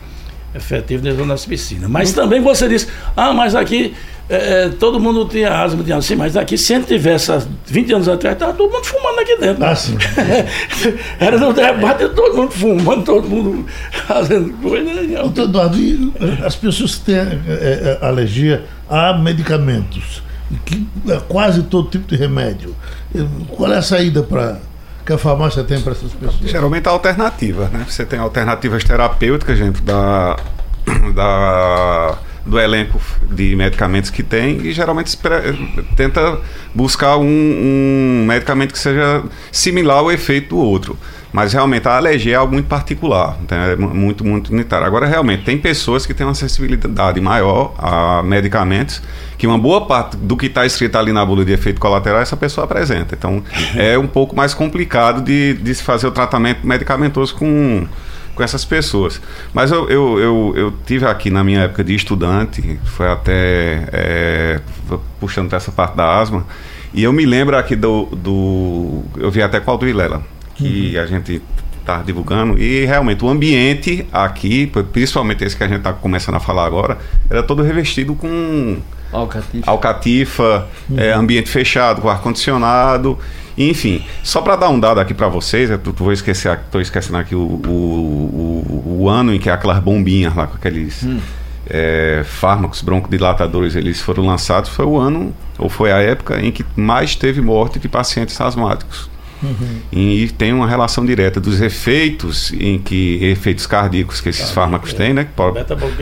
[0.55, 1.89] Efetivo dentro das piscinas.
[1.89, 3.95] Mas também você disse, ah, mas aqui
[4.29, 7.33] é, é, todo mundo tinha asma, tinha assim, mas aqui, se a gente tivesse
[7.67, 9.65] 20 anos atrás, estava todo mundo fumando aqui dentro.
[9.65, 9.97] Ah, sim.
[11.19, 13.67] Era no debate, todo mundo fumando, todo mundo
[14.07, 14.91] fazendo coisa.
[15.23, 16.15] Doutor Eduardo,
[16.45, 20.23] as pessoas que têm é, alergia a medicamentos,
[20.67, 22.77] que é quase todo tipo de remédio,
[23.49, 24.59] qual é a saída para
[25.07, 26.51] que a farmácia tem para essas pessoas?
[26.51, 27.87] Geralmente a alternativa, né?
[27.89, 30.37] Você tem alternativas terapêuticas dentro da,
[31.15, 32.19] da
[32.49, 35.17] do elenco de medicamentos que tem e geralmente
[35.97, 36.39] tenta
[36.75, 39.23] buscar um, um, medicamento que seja
[39.53, 40.99] similar ao efeito do outro.
[41.31, 44.87] Mas realmente a alergia é algo muito particular, então é muito, muito unitário.
[44.87, 49.03] Agora, realmente, tem pessoas que têm uma sensibilidade maior a medicamentos,
[49.37, 52.37] que uma boa parte do que está escrito ali na bula de efeito colateral, essa
[52.37, 53.15] pessoa apresenta.
[53.15, 53.43] Então,
[53.77, 57.87] é um pouco mais complicado de, de se fazer o tratamento medicamentoso com
[58.39, 59.21] com essas pessoas.
[59.53, 64.61] Mas eu, eu, eu, eu, tive aqui na minha época de estudante, foi até é,
[65.19, 66.47] puxando essa parte da asma,
[66.95, 68.07] e eu me lembro aqui do.
[68.07, 70.23] do eu vi até com o Aldo Vilela,
[70.55, 71.03] que uhum.
[71.03, 71.43] a gente
[71.81, 76.41] está divulgando, e realmente o ambiente aqui, principalmente esse que a gente está começando a
[76.41, 76.97] falar agora,
[77.29, 78.79] era todo revestido com.
[79.13, 80.99] Alcatifa, Alcatifa uhum.
[80.99, 83.19] é, ambiente fechado, com ar-condicionado.
[83.57, 87.35] Enfim, só para dar um dado aqui para vocês, eu vou esquecer, estou esquecendo aqui
[87.35, 91.19] o, o, o, o, ano em que aquelas bombinhas lá com aqueles hum.
[91.69, 96.65] é, fármacos broncodilatadores eles foram lançados, foi o ano, ou foi a época em que
[96.77, 99.11] mais teve morte de pacientes asmáticos.
[99.43, 99.81] Uhum.
[99.93, 104.97] E tem uma relação direta dos efeitos em que efeitos cardíacos que esses fármacos é.
[104.97, 105.27] têm, né?
[105.37, 105.59] Pode,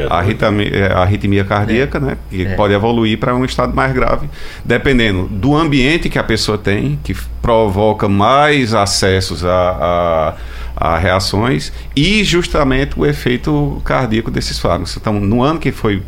[0.09, 2.01] a, arritmia, é, a arritmia cardíaca, é.
[2.01, 2.19] né?
[2.31, 2.55] Que é.
[2.55, 4.29] pode evoluir para um estado mais grave,
[4.65, 10.35] dependendo do ambiente que a pessoa tem, que provoca mais acessos a,
[10.77, 14.97] a, a reações e justamente o efeito cardíaco desses fármacos.
[14.97, 16.03] Então, no ano que foi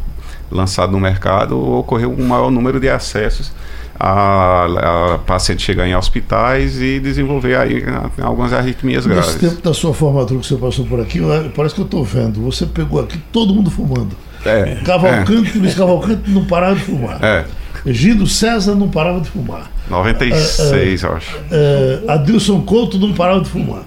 [0.51, 3.53] lançado no mercado, ocorreu um maior número de acessos
[3.99, 7.85] a, a paciente chegar em hospitais e desenvolver aí
[8.23, 9.43] algumas arritmias Nesse graves.
[9.43, 11.21] Nesse tempo da sua formatura que você passou por aqui,
[11.55, 14.17] parece que eu estou vendo, você pegou aqui todo mundo fumando.
[14.45, 15.61] É, Cavalcante, é.
[15.61, 17.23] Luiz Cavalcante não parava de fumar.
[17.23, 17.45] É.
[17.87, 19.71] Gido César não parava de fumar.
[19.89, 21.39] 96, eu acho.
[21.51, 23.83] É, Adilson Couto não parava de fumar.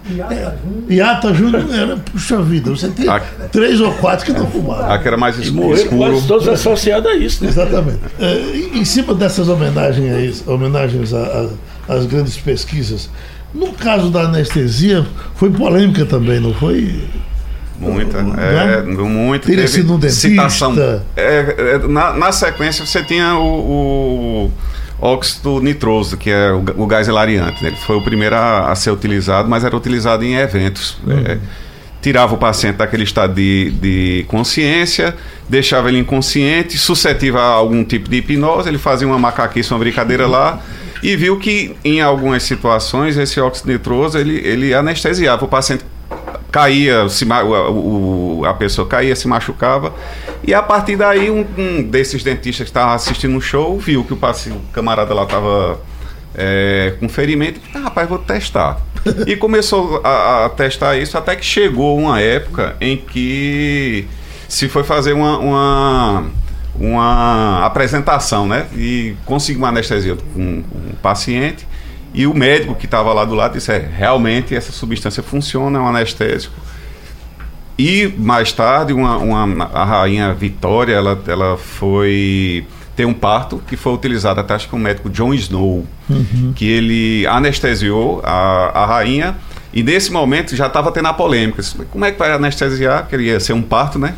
[0.89, 3.05] Iata Júnior era, puxa vida, você tem
[3.51, 4.91] três ou quatro que não fumaram.
[4.91, 5.77] Aqui era mais escuro.
[5.89, 7.43] Quase todos associados a isso.
[7.43, 7.49] Né?
[7.49, 7.99] Exatamente.
[8.19, 11.13] É, em cima dessas homenagens, aí, homenagens
[11.87, 13.09] às grandes pesquisas,
[13.53, 17.01] no caso da anestesia, foi polêmica também, não foi?
[17.79, 19.47] Muita, é, é, muito.
[19.47, 20.29] Teria sido um dentista.
[20.29, 20.75] Citação.
[21.15, 24.51] É, é, na, na sequência você tinha o, o
[25.01, 27.63] óxido nitroso, que é o, o gás hilariante.
[27.63, 27.69] Né?
[27.69, 30.97] Ele foi o primeiro a, a, ser utilizado, mas era utilizado em eventos.
[31.05, 31.17] Uhum.
[31.25, 31.37] É,
[32.01, 35.15] tirava o paciente daquele estado de, de consciência,
[35.47, 40.25] deixava ele inconsciente, suscetível a algum tipo de hipnose, ele fazia uma macaquice, uma brincadeira
[40.25, 40.59] lá,
[41.03, 45.83] e viu que em algumas situações esse óxido nitroso ele, ele anestesiava o paciente
[46.51, 49.93] caía, se, o, a pessoa caía, se machucava.
[50.43, 54.13] E a partir daí, um, um desses dentistas que estava assistindo o show viu que
[54.13, 55.79] o, o camarada lá estava
[56.35, 57.59] é, com ferimento.
[57.73, 58.81] Ah, rapaz, vou testar.
[59.25, 64.07] E começou a, a testar isso até que chegou uma época em que
[64.47, 66.25] se foi fazer uma, uma,
[66.75, 68.67] uma apresentação, né?
[68.75, 71.65] E conseguiu uma anestesia com, com o paciente.
[72.13, 75.81] E o médico que estava lá do lado disse: é, realmente essa substância funciona, é
[75.81, 76.53] um anestésico.
[77.77, 83.75] E mais tarde, uma, uma, a rainha Vitória, ela, ela foi ter um parto que
[83.75, 86.53] foi utilizado até acho que o médico John Snow, uhum.
[86.55, 89.35] que ele anestesiou a, a rainha
[89.73, 91.63] e nesse momento já estava tendo a polêmica.
[91.89, 93.07] Como é que vai anestesiar?
[93.07, 94.15] Queria ser um parto, né?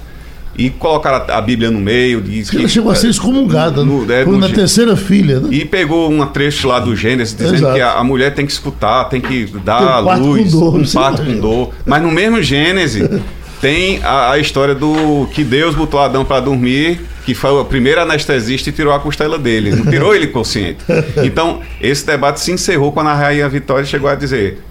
[0.57, 2.21] E colocaram a, a Bíblia no meio.
[2.21, 5.39] Diz que, ela chegou a ser excomungada no, é, por uma terceira filha.
[5.39, 5.49] Né?
[5.51, 7.73] E pegou um trecho lá do Gênesis dizendo Exato.
[7.73, 10.85] que a, a, mulher tem que escutar, tem que dar um luz, com dor, um
[10.85, 11.73] parto com dor.
[11.85, 13.09] Mas no mesmo Gênesis
[13.59, 18.01] tem a, a, história do que Deus botou Adão para dormir, que foi o primeiro
[18.01, 20.83] anestesista e tirou a costela dele, não tirou ele consciente.
[21.23, 24.61] Então, esse debate se encerrou quando a Rainha Vitória chegou a dizer: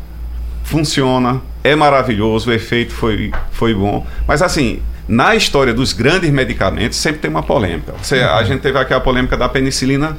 [0.63, 4.07] funciona, é maravilhoso, o efeito foi, foi bom.
[4.27, 4.81] Mas assim,
[5.13, 7.93] na história dos grandes medicamentos sempre tem uma polêmica.
[8.03, 8.47] Você, a uhum.
[8.47, 10.17] gente teve aqui a polêmica da penicilina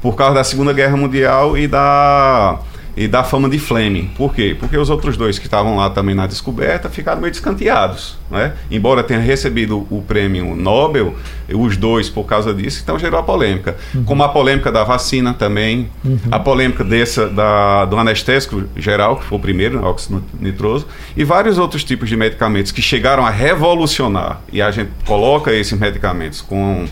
[0.00, 2.60] por causa da Segunda Guerra Mundial e da
[2.98, 4.10] e da fama de Fleming.
[4.16, 4.56] Por quê?
[4.58, 8.18] Porque os outros dois que estavam lá também na descoberta ficaram meio descanteados.
[8.28, 8.52] Né?
[8.68, 11.14] Embora tenha recebido o prêmio Nobel,
[11.48, 13.76] os dois por causa disso, então gerou a polêmica.
[13.94, 14.02] Uhum.
[14.02, 16.18] Como a polêmica da vacina também, uhum.
[16.28, 20.84] a polêmica dessa, da, do anestésico geral, que foi o primeiro, óxido nitroso,
[21.16, 24.40] e vários outros tipos de medicamentos que chegaram a revolucionar.
[24.52, 26.84] E a gente coloca esses medicamentos com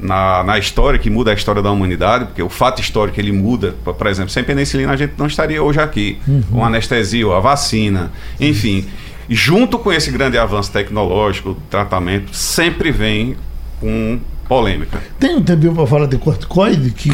[0.00, 3.74] na, na história, que muda a história da humanidade, porque o fato histórico ele muda.
[3.84, 6.18] Por exemplo, sem penicilina a gente não estaria hoje aqui.
[6.26, 6.42] Uhum.
[6.50, 8.86] Com anestesia, a vacina, enfim.
[9.28, 13.36] Junto com esse grande avanço tecnológico, tratamento, sempre vem
[13.80, 14.18] com
[14.48, 15.02] polêmica.
[15.18, 17.10] Tem um tempinho para falar de corticoide que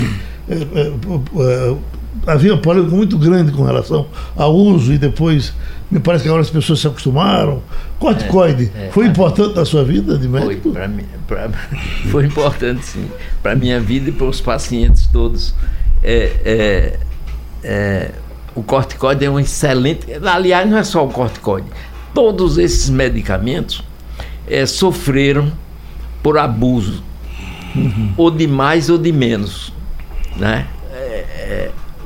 [0.49, 1.77] é, é, é,
[2.27, 4.07] havia polêmica muito grande com relação
[4.37, 5.53] ao uso e depois
[5.91, 7.63] me parece que agora as pessoas se acostumaram.
[7.99, 10.63] Corticoide, é, é, foi importante na sua vida de médico?
[10.63, 11.51] Foi, pra mim, pra,
[12.11, 13.09] foi importante sim,
[13.43, 15.55] para a minha vida e para os pacientes todos.
[16.03, 16.99] É, é,
[17.63, 18.11] é,
[18.55, 20.07] o corticoide é um excelente.
[20.25, 21.67] Aliás, não é só o corticoide.
[22.13, 23.83] Todos esses medicamentos
[24.47, 25.53] é, sofreram
[26.23, 27.03] por abuso,
[27.75, 28.15] uhum.
[28.17, 29.73] ou de mais ou de menos.
[30.37, 30.67] Né?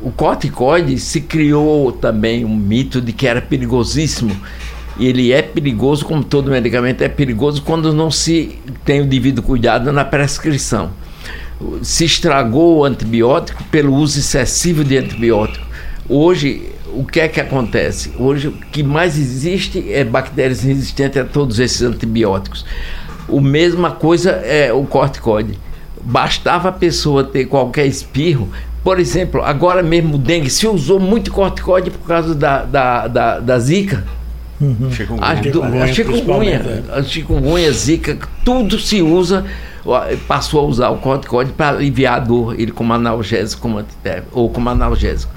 [0.08, 4.34] O corticoide se criou também um mito de que era perigosíssimo.
[4.98, 9.92] Ele é perigoso, como todo medicamento é perigoso, quando não se tem o devido cuidado
[9.92, 10.92] na prescrição.
[11.82, 15.66] Se estragou o antibiótico pelo uso excessivo de antibiótico.
[16.08, 18.10] Hoje, o que é que acontece?
[18.18, 22.64] Hoje, o que mais existe é bactérias resistentes a todos esses antibióticos.
[23.28, 25.58] A mesma coisa é o corticoide.
[26.00, 28.48] Bastava a pessoa ter qualquer espirro
[28.88, 33.38] por exemplo, agora mesmo o dengue se usou muito corticoide por causa da, da, da,
[33.38, 34.02] da zika.
[34.58, 34.88] Uhum.
[35.20, 39.44] A, do, a chikungunya, a chikungunya, zika, tudo se usa,
[40.26, 43.84] passou a usar o corticoide para aliviar a dor, ele como analgésico como
[44.32, 45.34] ou como analgésico.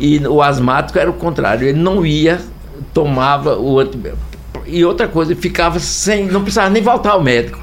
[0.00, 2.40] E o asmático era o contrário, ele não ia,
[2.94, 4.24] tomava o antibiótico.
[4.66, 7.62] E outra coisa, ele ficava sem, não precisava nem voltar ao médico.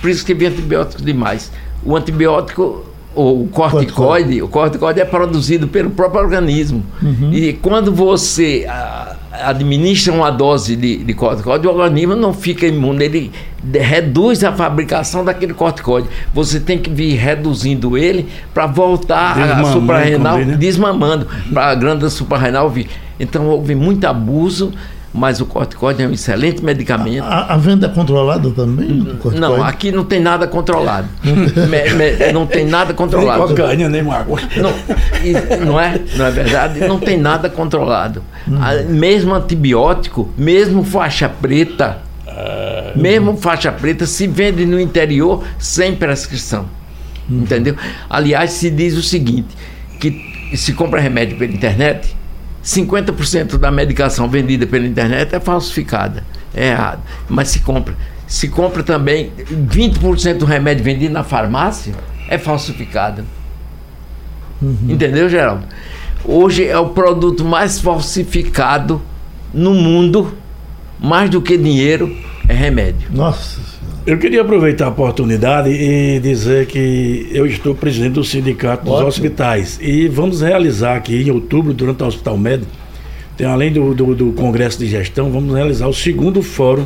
[0.00, 1.50] Por isso que havia antibióticos demais.
[1.82, 6.84] O antibiótico o corticoide, o corticoide é produzido pelo próprio organismo.
[7.02, 7.32] Uhum.
[7.32, 9.16] E quando você a,
[9.50, 13.32] administra uma dose de, de corticoide, o organismo não fica imune, ele
[13.72, 16.08] reduz a fabricação daquele corticoide.
[16.32, 20.56] Você tem que vir reduzindo ele para voltar a suprarrenal, né?
[20.56, 22.88] desmamando, para a glândula suprarrenal vir.
[23.18, 24.72] Então houve muito abuso
[25.14, 27.22] mas o corticoide é um excelente medicamento.
[27.22, 29.06] A, a venda é controlada também?
[29.38, 31.08] Não, aqui não tem nada controlado.
[31.22, 33.46] me, me, não tem nada controlado.
[33.46, 34.40] Nem cocaína, nem água.
[34.56, 34.74] Não,
[35.64, 36.00] não é?
[36.16, 36.80] Não é verdade?
[36.80, 38.24] Não tem nada controlado.
[38.48, 38.58] Hum.
[38.88, 46.66] Mesmo antibiótico, mesmo faixa preta, ah, mesmo faixa preta se vende no interior sem prescrição.
[47.30, 47.42] Hum.
[47.42, 47.76] Entendeu?
[48.10, 49.56] Aliás, se diz o seguinte,
[50.00, 52.16] que se compra remédio pela internet,
[52.64, 57.02] 50% da medicação vendida pela internet é falsificada, é errado.
[57.28, 57.94] Mas se compra.
[58.26, 61.94] Se compra também 20% do remédio vendido na farmácia
[62.28, 63.24] é falsificado.
[64.62, 64.78] Uhum.
[64.88, 65.64] Entendeu, Geraldo?
[66.24, 69.02] Hoje é o produto mais falsificado
[69.52, 70.34] no mundo,
[70.98, 72.16] mais do que dinheiro,
[72.48, 73.10] é remédio.
[73.12, 73.60] Nossa.
[74.06, 79.78] Eu queria aproveitar a oportunidade e dizer que eu estou presidente do Sindicato dos Hospitais
[79.80, 82.70] e vamos realizar aqui em outubro, durante o Hospital Médico,
[83.34, 86.84] tem, além do, do, do, Congresso de Gestão, vamos realizar o segundo Fórum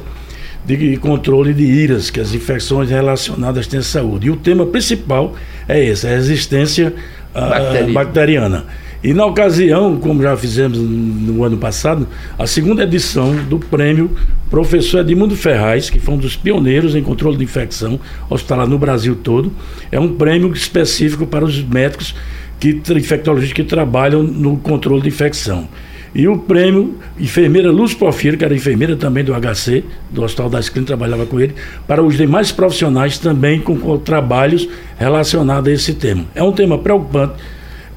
[0.64, 4.28] de Controle de IRAS, que é as infecções relacionadas à saúde.
[4.28, 5.34] E o tema principal
[5.68, 6.94] é esse, a resistência
[7.34, 8.64] uh, bacteriana.
[9.03, 14.11] E na ocasião, como já fizemos no ano passado, a segunda edição do prêmio
[14.51, 19.14] professor Edmundo Ferraz, que foi um dos pioneiros em controle de infecção hospitalar no Brasil
[19.14, 19.53] todo,
[19.92, 22.14] é um prêmio específico para os médicos
[22.59, 25.68] que infectologistas que trabalham no controle de infecção.
[26.12, 30.68] E o prêmio enfermeira Luz Porfírio, que era enfermeira também do HC, do Hospital das
[30.68, 31.55] Clínicas, trabalhava com ele,
[31.86, 34.68] para os demais profissionais também com, com trabalhos
[34.99, 36.24] relacionados a esse tema.
[36.34, 37.34] É um tema preocupante.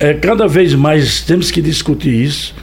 [0.01, 2.55] É, cada vez mais temos que discutir isso.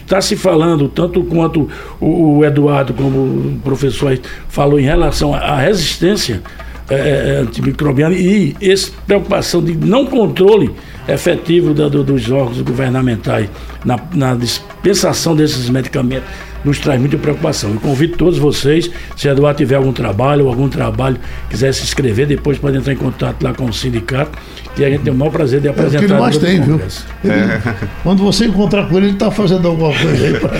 [0.00, 1.68] Está se falando, tanto quanto
[2.00, 4.18] o, o, Eduardo, como o professor
[4.48, 6.42] falou, em relação à resistência
[6.88, 10.70] é, é antimicrobiana e essa preocupação de não controle
[11.06, 13.50] efetivo da, do, dos órgãos governamentais
[13.84, 16.26] na, na dispensação desses medicamentos
[16.64, 17.72] nos traz muita preocupação.
[17.72, 22.26] Eu convido todos vocês, se Eduardo tiver algum trabalho ou algum trabalho quiser se inscrever,
[22.26, 24.38] depois pode entrar em contato lá com o sindicato,
[24.74, 26.02] que a gente tem o maior prazer de apresentar.
[26.02, 26.80] É o que ele mais tem, viu?
[27.24, 27.60] Ele, é.
[28.02, 30.38] Quando você encontrar com ele, ele está fazendo alguma coisa aí.
[30.38, 30.50] Pra...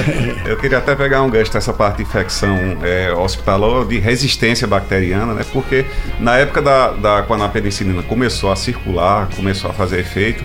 [0.51, 5.35] Eu queria até pegar um gancho dessa parte de infecção é, hospitalar, de resistência bacteriana,
[5.35, 5.45] né?
[5.53, 5.85] Porque
[6.21, 10.45] na época da, da quando a penicilina começou a circular, começou a fazer efeito,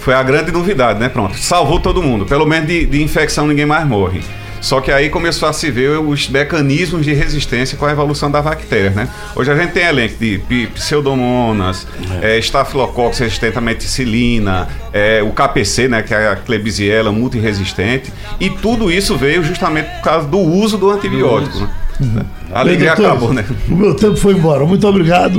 [0.00, 1.08] foi a grande novidade, né?
[1.08, 2.24] Pronto, salvou todo mundo.
[2.24, 4.22] Pelo menos de, de infecção ninguém mais morre.
[4.60, 8.42] Só que aí começou a se ver os mecanismos de resistência com a evolução da
[8.42, 9.08] bactéria, né?
[9.34, 10.38] Hoje a gente tem elenco de
[10.74, 11.86] pseudomonas,
[12.22, 12.34] é.
[12.34, 18.50] É, estafilococcus resistente à meticilina, é, o KPC, né, que é a Klebsiella multiresistente, e
[18.50, 22.24] tudo isso veio justamente por causa do uso do antibiótico, né?
[22.52, 23.44] A alegria Bem, doutor, acabou, né?
[23.68, 24.64] O meu tempo foi embora.
[24.64, 25.38] Muito obrigado.